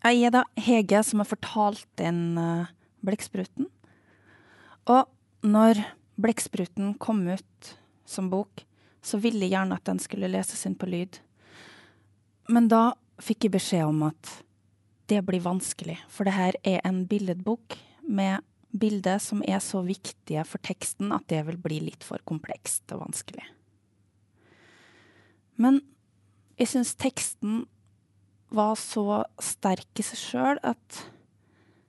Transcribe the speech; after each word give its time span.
Jeg 0.00 0.24
er 0.24 0.32
da 0.32 0.44
Hege 0.56 1.02
som 1.04 1.20
har 1.20 1.28
fortalt 1.28 2.00
inn 2.00 2.38
uh, 2.40 2.70
Blekkspruten. 3.04 3.68
Og 4.88 5.10
når 5.44 5.82
Blekkspruten 6.20 6.94
kom 7.00 7.26
ut 7.28 7.72
som 8.08 8.30
bok, 8.32 8.64
så 9.04 9.20
ville 9.20 9.44
jeg 9.44 9.54
gjerne 9.54 9.76
at 9.76 9.88
den 9.88 10.00
skulle 10.00 10.30
leses 10.32 10.64
inn 10.68 10.76
på 10.76 10.88
lyd. 10.88 11.20
Men 12.48 12.68
da 12.72 12.94
fikk 13.20 13.46
jeg 13.46 13.54
beskjed 13.58 13.88
om 13.88 14.06
at 14.08 14.32
det 15.10 15.20
blir 15.26 15.42
vanskelig, 15.44 15.98
for 16.08 16.24
det 16.24 16.36
her 16.36 16.56
er 16.64 16.80
en 16.86 17.02
billedbok 17.10 17.76
med 18.08 18.44
bilder 18.70 19.18
som 19.18 19.42
er 19.42 19.58
så 19.62 19.82
viktige 19.82 20.44
for 20.46 20.62
teksten 20.62 21.10
at 21.12 21.26
det 21.28 21.42
vil 21.48 21.58
bli 21.60 21.80
litt 21.88 22.06
for 22.06 22.22
komplekst 22.24 22.92
og 22.94 23.02
vanskelig. 23.02 23.42
Men 25.60 25.80
jeg 26.60 26.70
syns 26.72 26.94
teksten 26.96 27.64
var 28.54 28.76
så 28.78 29.22
sterk 29.42 30.00
i 30.00 30.04
seg 30.04 30.20
sjøl 30.20 30.60
at 30.66 31.02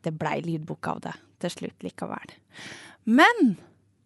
det 0.06 0.14
blei 0.18 0.40
lydbok 0.46 0.88
av 0.92 1.02
det 1.06 1.16
til 1.42 1.54
slutt 1.56 1.86
likevel. 1.86 2.34
Men 3.06 3.56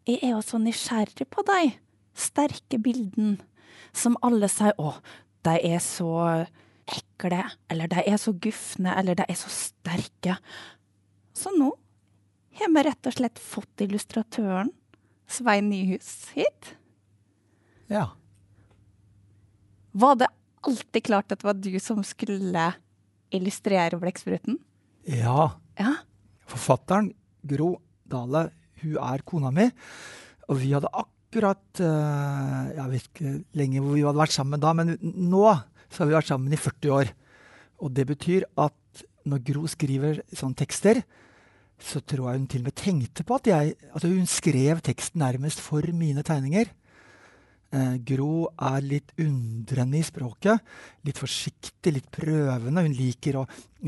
jeg 0.08 0.22
er 0.22 0.36
jo 0.36 0.44
så 0.46 0.60
nysgjerrig 0.62 1.28
på 1.32 1.44
de 1.48 1.74
sterke 2.16 2.80
bildene 2.80 3.40
som 3.96 4.18
alle 4.26 4.48
sier 4.52 4.76
å, 4.82 4.94
de 5.48 5.56
er 5.68 5.82
så 5.84 6.46
ekle, 6.86 7.42
eller 7.72 7.90
de 7.92 8.04
er 8.04 8.20
så 8.22 8.34
gufne, 8.44 8.92
eller 9.00 9.18
de 9.18 9.26
er 9.28 9.38
så 9.40 9.52
sterke. 9.52 10.36
Så 11.36 11.52
nå 11.56 11.72
har 12.60 12.72
vi 12.72 12.84
rett 12.88 13.10
og 13.10 13.16
slett 13.18 13.42
fått 13.42 13.84
illustratøren 13.84 14.72
Svein 15.32 15.72
Nyhus 15.72 16.30
hit. 16.36 16.76
Ja. 17.92 18.12
Var 19.92 20.20
det 20.22 20.30
alltid 20.66 21.06
klart 21.06 21.32
at 21.32 21.42
det 21.42 21.48
var 21.48 21.58
du 21.58 21.74
som 21.84 22.02
skulle 22.06 22.70
illustrere 23.34 24.00
Blekkspruten? 24.02 24.60
Ja. 25.10 25.52
Ja. 25.80 25.92
Forfatteren, 26.50 27.12
Gro 27.46 27.76
Dale, 28.10 28.50
hun 28.82 28.98
er 29.02 29.24
kona 29.26 29.52
mi. 29.54 29.68
Og 30.50 30.60
vi 30.62 30.72
hadde 30.76 30.92
akkurat 30.94 31.82
uh, 31.82 32.70
Jeg 32.76 32.90
vet 32.92 33.08
ikke 33.10 33.34
lenge 33.58 33.82
hvor 33.82 33.96
vi 33.98 34.06
hadde 34.06 34.22
vært 34.22 34.36
sammen 34.36 34.62
da, 34.62 34.74
men 34.78 34.96
nå 35.02 35.46
så 35.90 36.04
har 36.04 36.10
vi 36.10 36.18
vært 36.18 36.32
sammen 36.32 36.54
i 36.54 36.60
40 36.60 36.96
år. 36.96 37.12
Og 37.84 37.94
det 37.96 38.08
betyr 38.10 38.48
at 38.62 39.06
når 39.26 39.42
Gro 39.46 39.66
skriver 39.70 40.22
sånne 40.36 40.58
tekster, 40.60 41.02
så 41.82 42.00
tror 42.00 42.30
jeg 42.30 42.40
hun 42.40 42.50
til 42.52 42.64
og 42.64 42.70
med 42.70 42.78
tenkte 42.80 43.26
på 43.28 43.36
at 43.36 43.50
jeg 43.50 43.74
Altså 43.90 44.08
hun 44.08 44.30
skrev 44.30 44.80
teksten 44.86 45.20
nærmest 45.20 45.60
for 45.60 45.84
mine 45.92 46.24
tegninger. 46.24 46.70
Eh, 47.74 47.96
Gro 48.06 48.46
er 48.62 48.84
litt 48.86 49.14
undrende 49.22 50.00
i 50.00 50.06
språket. 50.06 50.62
Litt 51.06 51.20
forsiktig, 51.20 51.94
litt 51.96 52.10
prøvende. 52.14 52.84
Hun 52.86 52.96
liker 52.96 53.40
å 53.42 53.46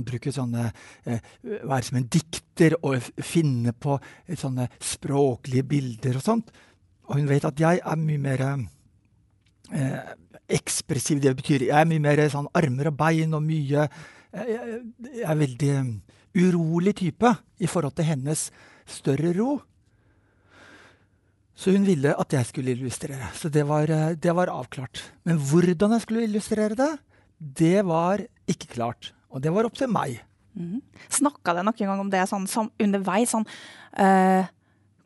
bruke 0.08 0.34
sånne 0.34 0.66
eh, 1.06 1.22
Være 1.44 1.84
som 1.86 2.00
en 2.00 2.09
dikter 2.11 2.78
og 2.81 3.06
finne 3.23 3.73
på 3.73 4.00
sånne 4.34 4.67
språklige 4.81 5.67
bilder 5.69 6.19
og 6.19 6.25
sånt. 6.25 6.52
Og 7.08 7.19
hun 7.19 7.30
vet 7.30 7.47
at 7.47 7.61
jeg 7.61 7.80
er 7.80 8.02
mye 8.02 8.23
mer 8.23 8.44
eh, 8.44 10.12
ekspressiv. 10.58 11.22
Det 11.23 11.36
betyr 11.38 11.69
jeg 11.69 11.78
er 11.78 11.89
mye 11.89 12.03
mer 12.03 12.25
sånn 12.34 12.52
armer 12.58 12.91
og 12.91 13.00
bein 13.00 13.36
og 13.38 13.45
mye 13.45 13.88
Jeg, 14.38 14.81
jeg 15.16 15.23
er 15.23 15.38
veldig 15.39 15.73
urolig 16.38 16.91
type 17.00 17.30
i 17.64 17.69
forhold 17.72 17.95
til 17.97 18.06
hennes 18.09 18.50
større 18.86 19.31
ro. 19.38 19.56
Så 21.58 21.73
hun 21.73 21.88
ville 21.88 22.13
at 22.13 22.33
jeg 22.36 22.45
skulle 22.52 22.75
illustrere. 22.77 23.31
Så 23.33 23.50
det 23.50 23.63
var, 23.66 23.89
det 24.13 24.33
var, 24.38 24.52
avklart. 24.53 25.02
Men 25.25 25.39
hvordan 25.41 25.95
jeg 25.95 26.05
skulle 26.05 26.27
illustrere 26.27 26.77
det, 26.77 26.91
det 27.38 27.80
var 27.86 28.22
ikke 28.50 28.69
klart. 28.75 29.11
Og 29.33 29.41
det 29.41 29.53
var 29.53 29.66
opp 29.66 29.78
til 29.78 29.89
meg. 29.89 30.19
Mm. 30.58 30.83
Snakka 31.13 31.53
dere 31.53 31.66
noen 31.66 31.89
gang 31.89 32.03
om 32.03 32.13
det 32.13 32.22
sånn, 32.30 32.45
som 32.50 32.69
underveis? 32.81 33.33
Sånn, 33.33 33.45
uh, 33.97 34.45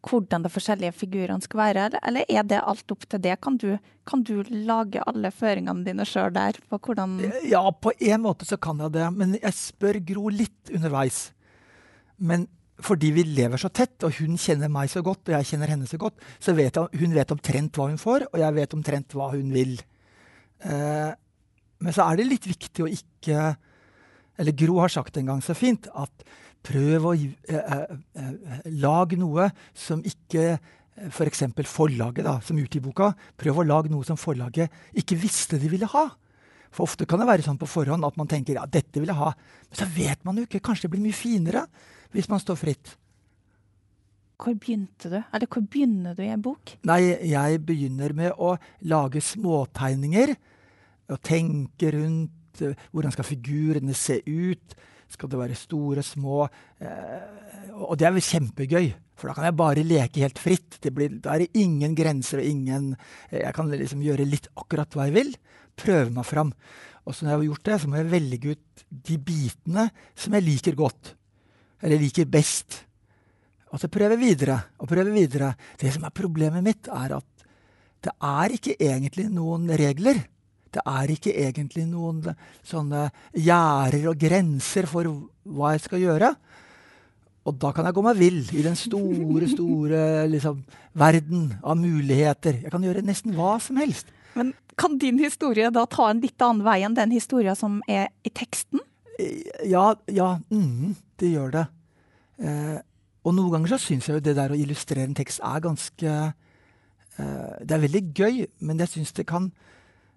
hvordan 0.08 0.46
de 0.46 0.52
forskjellige 0.52 0.96
figurene 0.98 1.46
skal 1.46 1.60
være, 1.62 1.88
eller 2.02 2.30
er 2.30 2.46
det 2.48 2.62
alt 2.62 2.94
opp 2.94 3.06
til 3.10 3.22
det? 3.22 3.36
Kan 3.44 3.58
du, 3.62 3.76
kan 4.08 4.24
du 4.26 4.42
lage 4.50 5.04
alle 5.08 5.32
føringene 5.32 5.86
dine 5.86 6.08
sjøl 6.08 6.34
der? 6.36 6.58
på 6.70 6.80
hvordan 6.80 7.20
Ja, 7.48 7.64
på 7.72 7.94
en 8.00 8.24
måte 8.24 8.48
så 8.50 8.58
kan 8.58 8.80
jeg 8.82 8.96
det. 8.98 9.08
Men 9.14 9.38
jeg 9.38 9.54
spør 9.58 10.02
Gro 10.08 10.32
litt 10.34 10.74
underveis. 10.74 11.30
Men 12.18 12.48
fordi 12.86 13.12
vi 13.16 13.26
lever 13.28 13.62
så 13.62 13.70
tett, 13.74 13.98
og 14.08 14.16
hun 14.20 14.38
kjenner 14.42 14.72
meg 14.72 14.92
så 14.92 15.04
godt, 15.06 15.28
og 15.30 15.36
jeg 15.38 15.50
kjenner 15.54 15.74
henne 15.74 15.90
så 15.90 16.00
godt, 16.02 16.22
så 16.42 16.56
vet 16.58 16.78
jeg, 16.78 17.02
hun 17.02 17.16
vet 17.16 17.34
omtrent 17.34 17.78
hva 17.78 17.90
hun 17.92 18.00
får, 18.02 18.28
og 18.32 18.38
jeg 18.42 18.58
vet 18.58 18.78
omtrent 18.78 19.18
hva 19.18 19.32
hun 19.34 19.52
vil. 19.54 19.76
Eh, 20.66 21.12
men 21.82 21.96
så 21.96 22.06
er 22.06 22.20
det 22.20 22.30
litt 22.30 22.46
viktig 22.46 22.86
å 22.86 22.92
ikke 22.92 23.56
Eller 24.38 24.54
Gro 24.58 24.76
har 24.84 24.92
sagt 24.94 25.18
en 25.18 25.32
gang 25.32 25.40
så 25.42 25.56
fint 25.58 25.88
at 25.98 26.24
prøv 26.66 27.08
å 27.10 27.14
eh, 27.18 27.58
eh, 27.58 27.96
eh 28.22 28.68
lage 28.82 29.18
noe 29.18 29.50
som 29.74 30.04
ikke 30.06 30.60
F.eks. 31.08 31.44
For 31.56 31.70
forlaget, 31.88 32.26
da, 32.28 32.36
som 32.46 32.60
utgir 32.62 32.84
boka. 32.84 33.14
Prøv 33.40 33.62
å 33.62 33.66
lage 33.66 33.90
noe 33.90 34.06
som 34.06 34.20
forlaget 34.20 34.70
ikke 34.98 35.18
visste 35.18 35.58
de 35.58 35.72
ville 35.72 35.90
ha. 35.90 36.04
For 36.72 36.88
ofte 36.88 37.08
kan 37.10 37.20
det 37.20 37.28
være 37.28 37.46
sånn 37.46 37.60
på 37.60 37.70
forhånd 37.70 38.08
at 38.08 38.18
man 38.20 38.30
tenker 38.32 38.56
ja, 38.56 38.66
dette 38.66 39.02
vil 39.02 39.12
jeg 39.12 39.20
ha. 39.20 39.34
Men 39.70 39.80
så 39.82 39.88
vet 39.92 40.24
man 40.28 40.40
jo 40.40 40.48
ikke. 40.48 40.64
Kanskje 40.64 40.88
det 40.88 40.96
blir 40.96 41.06
mye 41.06 41.16
finere 41.18 41.66
hvis 42.16 42.30
man 42.32 42.42
står 42.44 42.60
fritt. 42.60 42.94
Hvor 44.42 44.56
begynte 44.58 45.12
du? 45.12 45.20
Eller 45.20 45.50
hvor 45.52 45.64
begynner 45.70 46.16
du 46.18 46.24
i 46.26 46.32
en 46.34 46.42
bok? 46.44 46.74
Nei, 46.90 47.02
jeg 47.30 47.60
begynner 47.68 48.16
med 48.18 48.40
å 48.42 48.56
lage 48.90 49.22
småtegninger. 49.22 50.34
Og 51.12 51.20
tenke 51.28 51.92
rundt 51.94 52.64
uh, 52.64 52.88
hvordan 52.90 53.14
skal 53.14 53.28
figurene 53.28 53.96
se 53.98 54.22
ut. 54.26 54.76
Skal 55.12 55.30
det 55.30 55.42
være 55.42 55.60
store, 55.60 56.04
små? 56.08 56.48
Uh, 56.82 57.86
og 57.86 57.98
det 58.00 58.08
er 58.08 58.16
vel 58.16 58.26
kjempegøy. 58.26 58.92
For 59.20 59.30
da 59.30 59.38
kan 59.38 59.46
jeg 59.46 59.60
bare 59.60 59.86
leke 59.86 60.24
helt 60.24 60.42
fritt. 60.42 60.80
Det 60.82 60.94
blir, 60.96 61.20
da 61.22 61.36
er 61.36 61.46
det 61.46 61.62
ingen 61.62 61.94
grenser 61.98 62.42
og 62.42 62.48
ingen 62.48 62.94
uh, 62.96 63.38
Jeg 63.38 63.54
kan 63.58 63.70
liksom 63.70 64.02
gjøre 64.08 64.30
litt 64.30 64.50
akkurat 64.56 64.98
hva 64.98 65.10
jeg 65.10 65.20
vil. 65.20 65.36
Prøve 65.80 66.12
meg 66.14 66.28
fram. 66.28 66.54
Og 67.06 67.16
så 67.16 67.26
når 67.26 67.32
jeg 67.32 67.38
har 67.38 67.48
gjort 67.50 67.68
det, 67.68 67.80
så 67.82 67.90
må 67.90 67.98
jeg 67.98 68.12
velge 68.12 68.56
ut 68.56 68.86
de 69.10 69.18
bitene 69.18 69.88
som 70.14 70.38
jeg 70.38 70.46
liker 70.46 70.78
godt 70.78 71.16
eller 71.82 72.02
liker 72.02 72.28
best. 72.30 72.84
Og 73.72 73.80
så 73.82 73.90
prøve 73.92 74.20
videre 74.20 74.58
og 74.82 74.90
prøve 74.92 75.14
videre. 75.16 75.54
Det 75.80 75.94
som 75.96 76.06
er 76.06 76.14
problemet 76.14 76.64
mitt, 76.66 76.90
er 76.92 77.16
at 77.18 77.48
det 78.02 78.14
er 78.14 78.56
ikke 78.56 78.76
egentlig 78.82 79.28
noen 79.32 79.70
regler. 79.78 80.20
Det 80.72 80.82
er 80.88 81.12
ikke 81.12 81.34
egentlig 81.36 81.86
noen 81.90 82.22
sånne 82.64 83.10
gjerder 83.36 84.08
og 84.12 84.20
grenser 84.20 84.88
for 84.90 85.10
hva 85.44 85.74
jeg 85.76 85.86
skal 85.86 86.04
gjøre. 86.06 86.32
Og 87.42 87.58
da 87.58 87.72
kan 87.74 87.88
jeg 87.88 87.98
gå 87.98 88.04
meg 88.06 88.20
vill 88.20 88.42
i 88.54 88.64
den 88.64 88.78
store, 88.78 89.48
store 89.50 90.02
liksom, 90.30 90.62
verden 90.98 91.48
av 91.66 91.80
muligheter. 91.80 92.60
Jeg 92.62 92.74
kan 92.74 92.84
gjøre 92.86 93.04
nesten 93.06 93.34
hva 93.38 93.56
som 93.64 93.80
helst. 93.82 94.12
Men 94.38 94.54
kan 94.80 94.98
din 95.02 95.20
historie 95.20 95.72
da 95.74 95.86
ta 95.90 96.10
en 96.10 96.22
litt 96.24 96.42
annen 96.42 96.64
vei 96.66 96.82
enn 96.86 96.96
den 96.98 97.14
historien 97.14 97.58
som 97.58 97.82
er 97.92 98.10
i 98.24 98.32
teksten? 98.34 98.82
Ja, 99.68 99.92
ja 100.08 100.38
mm, 100.50 100.96
det 101.22 101.34
gjør 101.34 101.52
det. 101.58 101.66
Eh, 102.42 102.78
og 103.22 103.36
noen 103.38 103.54
ganger 103.56 103.76
så 103.76 103.82
syns 103.82 104.08
jeg 104.08 104.18
jo 104.18 104.24
det 104.26 104.38
der 104.38 104.54
å 104.54 104.58
illustrere 104.58 105.06
en 105.06 105.18
tekst 105.18 105.44
er 105.46 105.62
ganske 105.62 106.10
eh, 106.10 107.52
Det 107.62 107.76
er 107.76 107.84
veldig 107.84 108.04
gøy, 108.18 108.40
men 108.66 108.82
jeg 108.82 108.96
syns 108.96 109.14
det 109.18 109.28
kan 109.30 109.52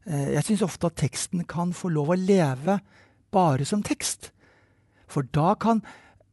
eh, 0.07 0.31
Jeg 0.39 0.47
syns 0.47 0.65
ofte 0.65 0.89
at 0.89 0.97
teksten 1.03 1.45
kan 1.51 1.75
få 1.77 1.93
lov 1.93 2.15
å 2.15 2.21
leve 2.21 2.79
bare 3.35 3.67
som 3.67 3.83
tekst. 3.85 4.31
For 5.11 5.27
da 5.35 5.53
kan 5.59 5.83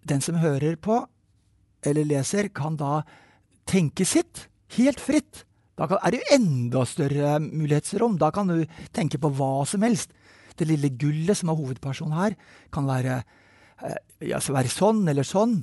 den 0.07 0.21
som 0.21 0.37
hører 0.37 0.77
på, 0.77 1.01
eller 1.85 2.05
leser, 2.05 2.47
kan 2.53 2.77
da 2.77 3.01
tenke 3.69 4.05
sitt 4.05 4.47
helt 4.77 5.01
fritt. 5.01 5.43
Da 5.81 5.97
er 5.97 6.13
det 6.13 6.21
jo 6.21 6.35
enda 6.37 6.85
større 6.85 7.37
mulighetsrom. 7.41 8.17
Da 8.21 8.31
kan 8.33 8.49
du 8.51 8.65
tenke 8.93 9.19
på 9.21 9.31
hva 9.37 9.65
som 9.69 9.85
helst. 9.85 10.13
Det 10.57 10.67
lille 10.69 10.91
gullet 10.99 11.37
som 11.37 11.49
er 11.49 11.57
hovedpersonen 11.57 12.17
her, 12.17 12.35
kan 12.75 12.85
være, 12.85 13.21
ja, 14.27 14.41
være 14.41 14.69
sånn 14.69 15.07
eller 15.09 15.25
sånn. 15.25 15.61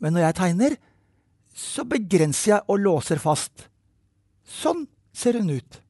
Men 0.00 0.14
når 0.14 0.28
jeg 0.28 0.38
tegner, 0.38 0.76
så 1.58 1.84
begrenser 1.88 2.54
jeg 2.54 2.64
og 2.70 2.80
låser 2.80 3.20
fast. 3.20 3.66
Sånn 4.46 4.86
ser 5.12 5.40
hun 5.40 5.50
ut. 5.58 5.80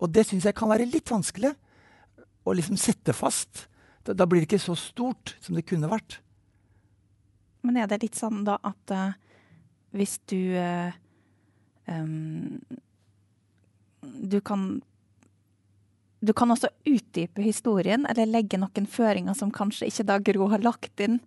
Og 0.00 0.12
det 0.12 0.26
syns 0.28 0.48
jeg 0.48 0.56
kan 0.56 0.70
være 0.72 0.88
litt 0.88 1.12
vanskelig. 1.12 1.52
Å 2.46 2.54
liksom 2.54 2.78
sette 2.80 3.14
fast. 3.16 3.66
Da, 4.06 4.14
da, 4.14 4.26
blir 4.26 4.42
det 4.42 4.50
ikke 4.50 4.62
så 4.62 4.76
stort 4.78 5.34
som 5.42 5.58
det 5.58 5.66
kunne 5.68 5.90
vært. 5.90 6.20
Men 7.66 7.80
er 7.82 7.90
det 7.90 8.04
litt 8.04 8.18
sånn 8.18 8.44
da 8.46 8.56
at 8.64 8.94
uh, 8.94 9.16
hvis 9.96 10.20
du 10.30 10.54
uh, 10.54 10.94
um, 11.86 12.60
Du 14.02 14.40
kan 14.40 14.68
du 16.26 16.32
kan 16.32 16.50
også 16.50 16.70
utdype 16.88 17.44
historien, 17.44 18.06
eller 18.08 18.26
legge 18.26 18.58
noen 18.58 18.88
føringer 18.90 19.36
som 19.36 19.52
kanskje 19.54 19.90
ikke 19.90 20.06
da 20.08 20.16
Gro 20.24 20.48
har 20.50 20.64
lagt 20.64 21.02
inn. 21.04 21.20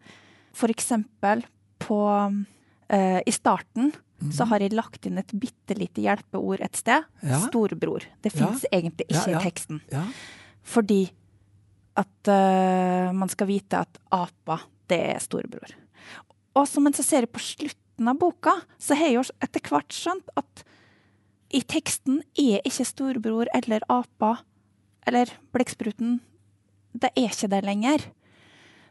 Eksempel 0.66 1.46
på 1.80 2.00
uh, 2.10 3.20
I 3.22 3.32
starten 3.32 3.94
mm. 3.94 4.32
så 4.36 4.48
har 4.50 4.66
jeg 4.66 4.76
lagt 4.76 5.06
inn 5.08 5.22
et 5.22 5.32
bitte 5.32 5.78
lite 5.78 6.04
hjelpeord 6.04 6.66
et 6.66 6.82
sted. 6.82 7.06
Ja. 7.22 7.40
Storebror. 7.46 8.08
Det 8.20 8.34
fins 8.34 8.66
ja. 8.66 8.74
egentlig 8.80 9.08
ikke 9.08 9.30
ja, 9.30 9.38
i 9.38 9.44
teksten. 9.46 9.84
Fordi 10.68 11.04
at 12.00 12.32
uh, 12.32 13.14
man 13.16 13.32
skal 13.32 13.50
vite 13.50 13.86
at 13.86 14.02
apa, 14.16 14.60
det 14.90 15.00
er 15.14 15.24
storebror. 15.24 15.78
Og 16.58 16.68
så 16.68 16.82
men 16.84 16.98
jeg 16.98 17.08
ser 17.08 17.30
på 17.30 17.42
slutten 17.44 17.89
av 18.08 18.18
boka, 18.18 18.62
så 18.78 18.96
har 18.96 19.06
jeg 19.06 19.18
jo 19.18 19.24
etter 19.42 19.62
hvert 19.70 19.94
skjønt 19.94 20.30
at 20.40 20.64
i 21.50 21.62
teksten 21.66 22.22
er 22.38 22.62
ikke 22.68 22.86
storebror 22.86 23.50
eller 23.58 23.84
apa 23.90 24.38
eller 25.10 25.32
blekkspruten 25.54 26.20
Det 26.94 27.10
er 27.16 27.30
ikke 27.30 27.50
det 27.50 27.64
lenger. 27.66 28.00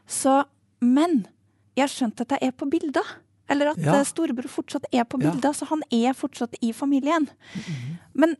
Så 0.07 0.43
Men 0.79 1.27
jeg 1.75 1.83
har 1.83 1.91
skjønt 1.91 2.21
at 2.21 2.31
jeg 2.31 2.47
er 2.47 2.51
på 2.55 2.67
bilder. 2.71 3.07
Eller 3.49 3.71
at 3.71 3.79
ja. 3.81 3.97
Eh, 3.99 4.05
storebror 4.05 4.47
fortsatt 4.51 4.85
er 4.91 5.03
på 5.03 5.17
bilder, 5.17 5.49
ja. 5.49 5.53
så 5.53 5.65
han 5.65 5.81
er 5.91 6.13
fortsatt 6.13 6.55
i 6.61 6.71
familien. 6.73 7.27
Mm 7.27 7.61
-hmm. 7.61 7.95
Men 8.13 8.35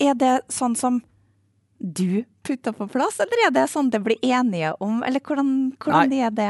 er 0.00 0.14
det 0.14 0.40
sånn 0.48 0.76
som 0.76 1.02
du 1.78 2.24
putter 2.42 2.74
på 2.74 2.88
plass, 2.90 3.20
eller 3.22 3.44
er 3.46 3.52
det 3.54 3.64
sånn 3.70 3.90
det 3.92 4.00
blir 4.02 4.18
enige 4.24 4.72
om? 4.82 4.98
Eller 5.06 5.22
hvordan, 5.22 5.52
hvordan 5.78 6.14
er 6.16 6.34
det 6.34 6.48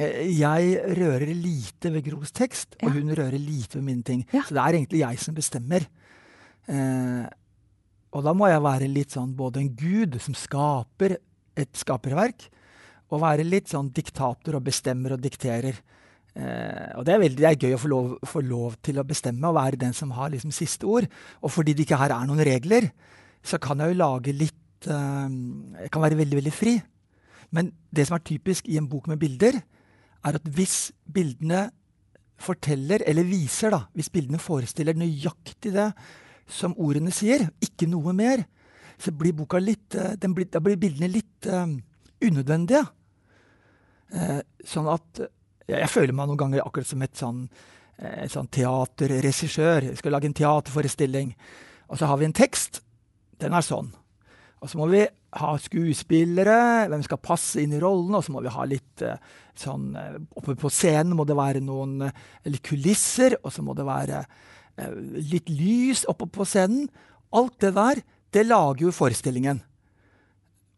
eh, 0.00 0.22
Jeg 0.32 0.96
rører 0.96 1.32
lite 1.36 1.92
ved 1.92 2.06
Gros 2.06 2.32
tekst, 2.32 2.78
og 2.80 2.96
hun 2.96 3.12
rører 3.12 3.36
lite 3.36 3.78
ved 3.78 3.86
mine 3.90 4.02
ting. 4.06 4.24
Så 4.32 4.56
det 4.56 4.62
er 4.62 4.78
egentlig 4.78 5.02
jeg 5.04 5.20
som 5.20 5.36
bestemmer. 5.36 5.84
Eh, 6.64 7.24
og 8.14 8.24
da 8.24 8.32
må 8.32 8.48
jeg 8.48 8.64
være 8.64 8.88
litt 8.88 9.14
sånn 9.14 9.34
både 9.36 9.60
en 9.60 9.72
gud 9.76 10.16
som 10.22 10.36
skaper 10.38 11.18
et 11.58 11.70
skaperverk, 11.78 12.48
og 13.12 13.22
være 13.22 13.46
litt 13.46 13.70
sånn 13.70 13.92
diktator 13.94 14.56
og 14.58 14.64
bestemmer 14.66 15.14
og 15.14 15.22
dikterer. 15.22 15.76
Eh, 16.34 16.88
og 16.98 17.04
det 17.06 17.14
er 17.14 17.20
veldig 17.22 17.42
det 17.42 17.50
er 17.50 17.58
gøy 17.60 17.76
å 17.76 17.82
få 17.82 17.90
lov, 17.92 18.14
få 18.26 18.42
lov, 18.42 18.78
til 18.82 18.98
å 18.98 19.06
bestemme 19.06 19.50
og 19.50 19.58
være 19.58 19.78
den 19.84 19.94
som 19.94 20.14
har 20.16 20.32
liksom 20.32 20.54
siste 20.54 20.88
ord. 20.88 21.06
Og 21.44 21.52
fordi 21.52 21.76
det 21.76 21.86
ikke 21.86 22.00
her 22.00 22.16
er 22.16 22.26
noen 22.30 22.42
regler, 22.46 22.88
så 23.44 23.60
kan 23.62 23.80
jeg 23.80 23.92
jo 23.92 24.00
lage 24.00 24.34
litt 24.34 24.88
eh, 24.88 25.36
Jeg 25.84 25.92
kan 25.92 26.04
være 26.04 26.18
veldig, 26.20 26.40
veldig 26.40 26.54
fri. 26.54 26.74
Men 27.54 27.70
det 27.94 28.08
som 28.08 28.16
er 28.16 28.26
typisk 28.26 28.68
i 28.68 28.78
en 28.80 28.88
bok 28.90 29.08
med 29.10 29.20
bilder, 29.20 29.60
er 30.24 30.38
at 30.38 30.48
hvis 30.56 30.92
bildene 31.04 31.68
forteller, 32.40 33.04
eller 33.06 33.26
viser, 33.28 33.70
da, 33.70 33.84
hvis 33.94 34.10
bildene 34.10 34.40
forestiller 34.42 34.96
nøyaktig 34.98 35.74
det 35.74 35.90
som 36.50 36.74
ordene 36.80 37.12
sier, 37.14 37.46
ikke 37.62 37.86
noe 37.88 38.12
mer, 38.16 38.42
så 38.98 39.12
blir 39.14 39.36
boka 39.36 39.60
litt, 39.60 39.94
eh, 39.94 40.16
blir, 40.24 40.48
da 40.50 40.62
blir 40.64 40.80
bildene 40.80 41.10
litt 41.10 41.48
uh, 41.50 41.68
unødvendige. 42.24 42.84
Sånn 44.64 44.86
at 44.92 45.24
jeg, 45.68 45.78
jeg, 45.78 45.90
føler 45.90 46.16
meg 46.16 46.28
noen 46.28 46.40
ganger 46.40 46.64
akkurat 46.64 46.88
som 46.88 47.04
et 47.04 47.18
sånn, 47.18 47.44
eh, 47.98 48.24
sånn 48.30 48.50
teaterregissør. 48.52 49.90
Skal 49.98 50.14
lage 50.14 50.28
en 50.30 50.36
teaterforestilling. 50.36 51.34
Og 51.88 52.00
så 52.00 52.08
har 52.10 52.20
vi 52.20 52.28
en 52.28 52.36
tekst. 52.36 52.82
Den 53.42 53.56
er 53.56 53.64
sånn. 53.64 53.90
Og 54.64 54.70
så 54.70 54.80
må 54.80 54.88
vi 54.88 55.02
ha 55.34 55.50
skuespillere, 55.60 56.86
hvem 56.88 57.02
skal 57.04 57.20
passe 57.20 57.60
inn 57.60 57.74
i 57.74 57.80
rollene, 57.82 58.20
og 58.20 58.24
så 58.24 58.32
må 58.32 58.40
vi 58.44 58.52
ha 58.54 58.64
litt 58.68 59.02
eh, 59.04 59.20
sånn 59.58 59.90
eh, 59.98 60.16
Oppe 60.38 60.54
på 60.58 60.70
scenen 60.72 61.16
må 61.18 61.26
det 61.28 61.36
være 61.36 61.62
noen 61.64 62.06
eh, 62.06 62.22
litt 62.48 62.64
kulisser, 62.64 63.36
og 63.42 63.52
så 63.54 63.64
må 63.66 63.76
det 63.76 63.86
være 63.88 64.24
litt 65.22 65.52
lys 65.54 66.00
oppe 66.10 66.26
på 66.34 66.42
scenen. 66.50 66.88
Alt 67.38 67.60
det 67.62 67.68
der, 67.76 68.00
det 68.34 68.42
lager 68.48 68.88
jo 68.88 68.94
forestillingen. 68.94 69.60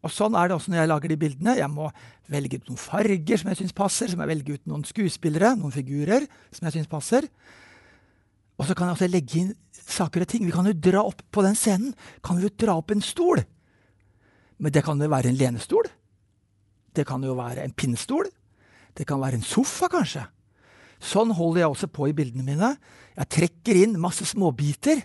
Og 0.05 0.13
sånn 0.13 0.35
er 0.37 0.51
det 0.51 0.53
også 0.53 0.69
når 0.69 0.83
jeg 0.83 0.91
lager 0.91 1.09
de 1.09 1.17
bildene. 1.23 1.55
Jeg 1.57 1.71
må 1.73 1.87
velge 2.29 2.59
ut 2.59 2.69
noen 2.69 2.77
farger 2.77 3.41
som 3.41 3.49
jeg 3.49 3.59
syns 3.63 3.73
passer. 3.73 4.11
Så 4.11 4.19
må 4.19 4.27
jeg 4.27 4.35
velge 4.35 4.59
ut 4.59 4.69
noen 4.69 4.85
skuespillere, 4.85 5.55
noen 5.57 5.73
figurer 5.73 6.27
som 6.53 6.67
jeg 6.67 6.77
syns 6.77 6.91
passer. 6.91 7.25
Og 8.61 8.69
så 8.69 8.77
kan 8.77 8.91
jeg 8.91 8.99
også 8.99 9.09
legge 9.09 9.41
inn 9.41 9.51
saker 9.87 10.23
og 10.23 10.31
ting. 10.31 10.45
Vi 10.47 10.53
kan 10.53 10.67
jo 10.67 10.75
dra 10.75 11.03
opp 11.07 11.23
på 11.31 11.43
den 11.45 11.55
scenen 11.57 11.93
kan 12.25 12.39
vi 12.39 12.47
jo 12.47 12.55
dra 12.65 12.77
opp 12.79 12.91
en 12.93 13.03
stol. 13.03 13.43
Men 14.57 14.73
det 14.73 14.83
kan 14.85 14.99
jo 14.99 15.09
være 15.11 15.31
en 15.31 15.39
lenestol. 15.39 15.87
Det 16.93 17.05
kan 17.07 17.23
jo 17.23 17.35
være 17.37 17.63
en 17.63 17.75
pinnestol. 17.77 18.27
Det 18.97 19.05
kan 19.07 19.21
være 19.21 19.37
en 19.37 19.45
sofa, 19.45 19.89
kanskje. 19.93 20.25
Sånn 20.97 21.31
holder 21.37 21.61
jeg 21.61 21.73
også 21.73 21.89
på 21.93 22.07
i 22.09 22.15
bildene 22.17 22.45
mine. 22.45 22.71
Jeg 23.17 23.31
trekker 23.35 23.77
inn 23.83 23.99
masse 24.01 24.25
småbiter, 24.25 25.03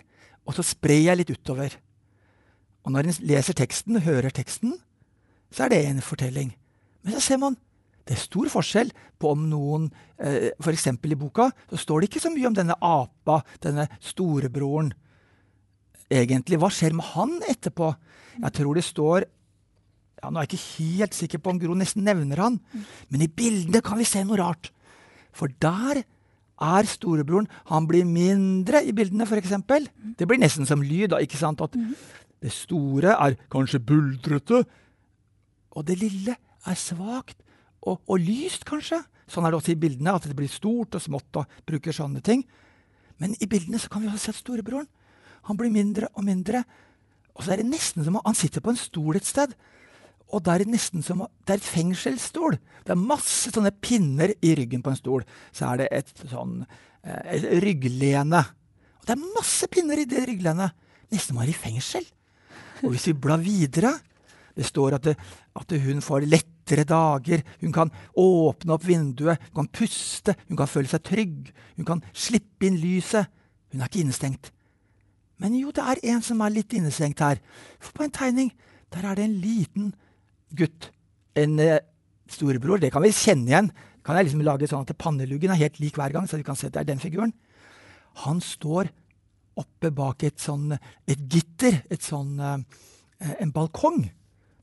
og 0.49 0.57
så 0.57 0.65
sprer 0.65 1.03
jeg 1.05 1.19
litt 1.19 1.33
utover. 1.33 1.75
Og 2.83 2.95
når 2.95 3.07
en 3.07 3.19
leser 3.29 3.55
teksten, 3.57 4.01
hører 4.01 4.33
teksten, 4.33 4.73
så 5.53 5.65
er 5.65 5.75
det 5.75 5.83
en 5.85 6.01
fortelling. 6.01 6.49
Men 7.05 7.15
så 7.15 7.21
ser 7.21 7.39
man 7.43 7.59
det 8.03 8.17
er 8.17 8.19
stor 8.19 8.49
forskjell 8.51 8.89
på 9.21 9.31
om 9.31 9.45
noen 9.47 9.87
eh, 10.19 10.51
F.eks. 10.59 10.89
i 10.91 11.19
boka 11.19 11.47
så 11.71 11.79
står 11.79 12.01
det 12.01 12.09
ikke 12.09 12.23
så 12.25 12.31
mye 12.33 12.49
om 12.49 12.57
denne 12.57 12.75
apa, 12.83 13.39
denne 13.63 13.87
storebroren. 14.03 14.91
Egentlig, 16.11 16.59
hva 16.59 16.69
skjer 16.73 16.95
med 16.97 17.07
han 17.13 17.37
etterpå? 17.47 17.93
Jeg 18.41 18.55
tror 18.57 18.75
det 18.75 18.83
står 18.85 19.23
ja, 19.23 20.29
Nå 20.29 20.39
er 20.39 20.45
jeg 20.45 20.53
ikke 20.53 20.73
helt 20.79 21.15
sikker 21.17 21.41
på 21.43 21.51
om 21.53 21.61
Gro 21.61 21.75
nesten 21.75 22.05
nevner 22.07 22.39
han, 22.39 22.57
men 23.11 23.23
i 23.23 23.31
bildene 23.31 23.83
kan 23.83 23.99
vi 23.99 24.07
se 24.07 24.21
noe 24.23 24.39
rart. 24.39 24.69
For 25.35 25.51
der 25.63 26.03
er 26.63 26.87
storebroren 26.87 27.49
Han 27.71 27.87
blir 27.89 28.05
mindre 28.07 28.83
i 28.85 28.93
bildene, 28.95 29.25
f.eks. 29.25 29.55
Det 30.19 30.27
blir 30.27 30.39
nesten 30.39 30.67
som 30.69 30.83
lyd. 30.83 31.09
da, 31.11 31.19
ikke 31.23 31.39
sant? 31.39 31.63
At 31.63 31.75
det 32.43 32.51
store 32.51 33.15
er 33.15 33.39
kanskje 33.51 33.81
buldrete, 33.83 34.63
og 35.73 35.87
det 35.87 35.97
lille 36.03 36.35
er 36.37 36.77
svakt 36.79 37.39
og, 37.83 37.99
og, 38.07 38.19
lyst, 38.21 38.65
kanskje. 38.67 39.01
Sånn 39.29 39.45
er 39.45 39.53
det 39.53 39.59
også 39.59 39.73
i 39.73 39.79
bildene, 39.79 40.15
at 40.15 40.27
det 40.27 40.37
blir 40.37 40.51
stort 40.51 40.95
og 40.97 41.03
smått 41.03 41.41
og 41.41 41.59
bruker 41.67 41.95
sånne 41.95 42.23
ting. 42.23 42.43
Men 43.21 43.35
i 43.43 43.49
bildene 43.49 43.79
så 43.81 43.91
kan 43.91 44.03
vi 44.03 44.09
også 44.11 44.31
se 44.31 44.41
storebroren. 44.41 44.87
Han 45.49 45.59
blir 45.59 45.73
mindre 45.73 46.09
og 46.13 46.25
mindre. 46.27 46.63
Og 47.33 47.43
så 47.43 47.53
er 47.53 47.61
det 47.61 47.69
nesten 47.71 48.05
som 48.05 48.17
om 48.19 48.25
han 48.25 48.37
sitter 48.37 48.63
på 48.63 48.71
en 48.73 48.79
stol 48.79 49.19
et 49.19 49.27
sted. 49.27 49.53
Og 50.33 50.41
det 50.41 50.53
er 50.53 50.65
nesten 50.69 51.03
som 51.05 51.25
det 51.45 51.55
er 51.55 51.61
et 51.61 51.67
fengselsstol. 51.67 52.57
Det 52.85 52.95
er 52.95 52.99
masse 52.99 53.51
sånne 53.53 53.73
pinner 53.83 54.33
i 54.41 54.55
ryggen 54.57 54.83
på 54.85 54.93
en 54.93 54.99
stol. 54.99 55.25
Så 55.53 55.67
er 55.69 55.83
det 55.83 55.89
et 55.93 56.25
sånn 56.31 56.61
eh, 56.63 57.35
et 57.37 57.47
rygglene. 57.63 58.41
Og 59.01 59.07
det 59.07 59.15
er 59.15 59.27
masse 59.35 59.69
pinner 59.71 60.01
i 60.01 60.07
det 60.09 60.25
rygglenet. 60.29 60.73
Nesten 61.11 61.33
som 61.33 61.41
han 61.41 61.49
er 61.49 61.53
i 61.53 61.59
fengsel. 61.59 62.07
Og 62.83 62.95
hvis 62.95 63.11
vi 63.11 63.15
blar 63.15 63.39
videre 63.39 63.93
Det 64.53 64.65
står 64.67 64.93
at, 64.93 65.07
det, 65.07 65.13
at 65.57 65.71
hun 65.81 66.01
får 66.05 66.27
lettere 66.63 66.83
dager. 66.87 67.43
Hun 67.61 67.71
kan 67.71 67.91
åpne 68.15 68.73
opp 68.73 68.85
vinduet, 68.87 69.39
hun 69.51 69.63
kan 69.63 69.67
puste, 69.67 70.35
hun 70.47 70.57
kan 70.57 70.67
føle 70.67 70.87
seg 70.87 71.03
trygg. 71.03 71.53
Hun 71.77 71.85
kan 71.85 72.03
slippe 72.13 72.67
inn 72.67 72.79
lyset. 72.79 73.27
Hun 73.71 73.81
er 73.81 73.89
ikke 73.89 74.03
innestengt. 74.03 74.51
Men 75.37 75.55
jo, 75.55 75.71
det 75.71 75.83
er 75.83 75.99
en 76.13 76.21
som 76.21 76.41
er 76.41 76.53
litt 76.53 76.73
innestengt 76.73 77.19
her. 77.19 77.39
For 77.79 77.91
på 77.93 78.05
en 78.05 78.13
tegning 78.13 78.53
der 78.93 79.03
er 79.09 79.15
det 79.15 79.25
en 79.25 79.39
liten 79.41 79.93
gutt. 80.55 80.91
En 81.35 81.59
eh, 81.59 81.81
storebror. 82.29 82.79
Det 82.79 82.91
kan 82.93 83.03
vi 83.03 83.11
kjenne 83.11 83.49
igjen. 83.49 83.71
Kan 84.05 84.15
jeg 84.15 84.27
liksom 84.27 84.43
lage 84.45 84.67
sånn 84.69 84.85
at 84.85 84.97
Panneluggen 84.99 85.51
er 85.51 85.59
helt 85.59 85.79
lik 85.81 85.97
hver 85.97 86.13
gang, 86.13 86.27
så 86.27 86.37
vi 86.37 86.45
kan 86.45 86.55
se 86.55 86.67
at 86.67 86.75
det 86.75 86.83
er 86.83 86.91
den 86.91 87.01
figuren. 87.01 87.33
Han 88.23 88.39
står 88.43 88.91
oppe 89.57 89.89
bak 89.93 90.23
et, 90.27 90.37
sånn, 90.41 90.75
et 91.09 91.27
gitter, 91.29 91.81
et 91.89 92.03
sånn, 92.03 92.37
eh, 92.39 93.33
en 93.39 93.53
balkong. 93.53 94.03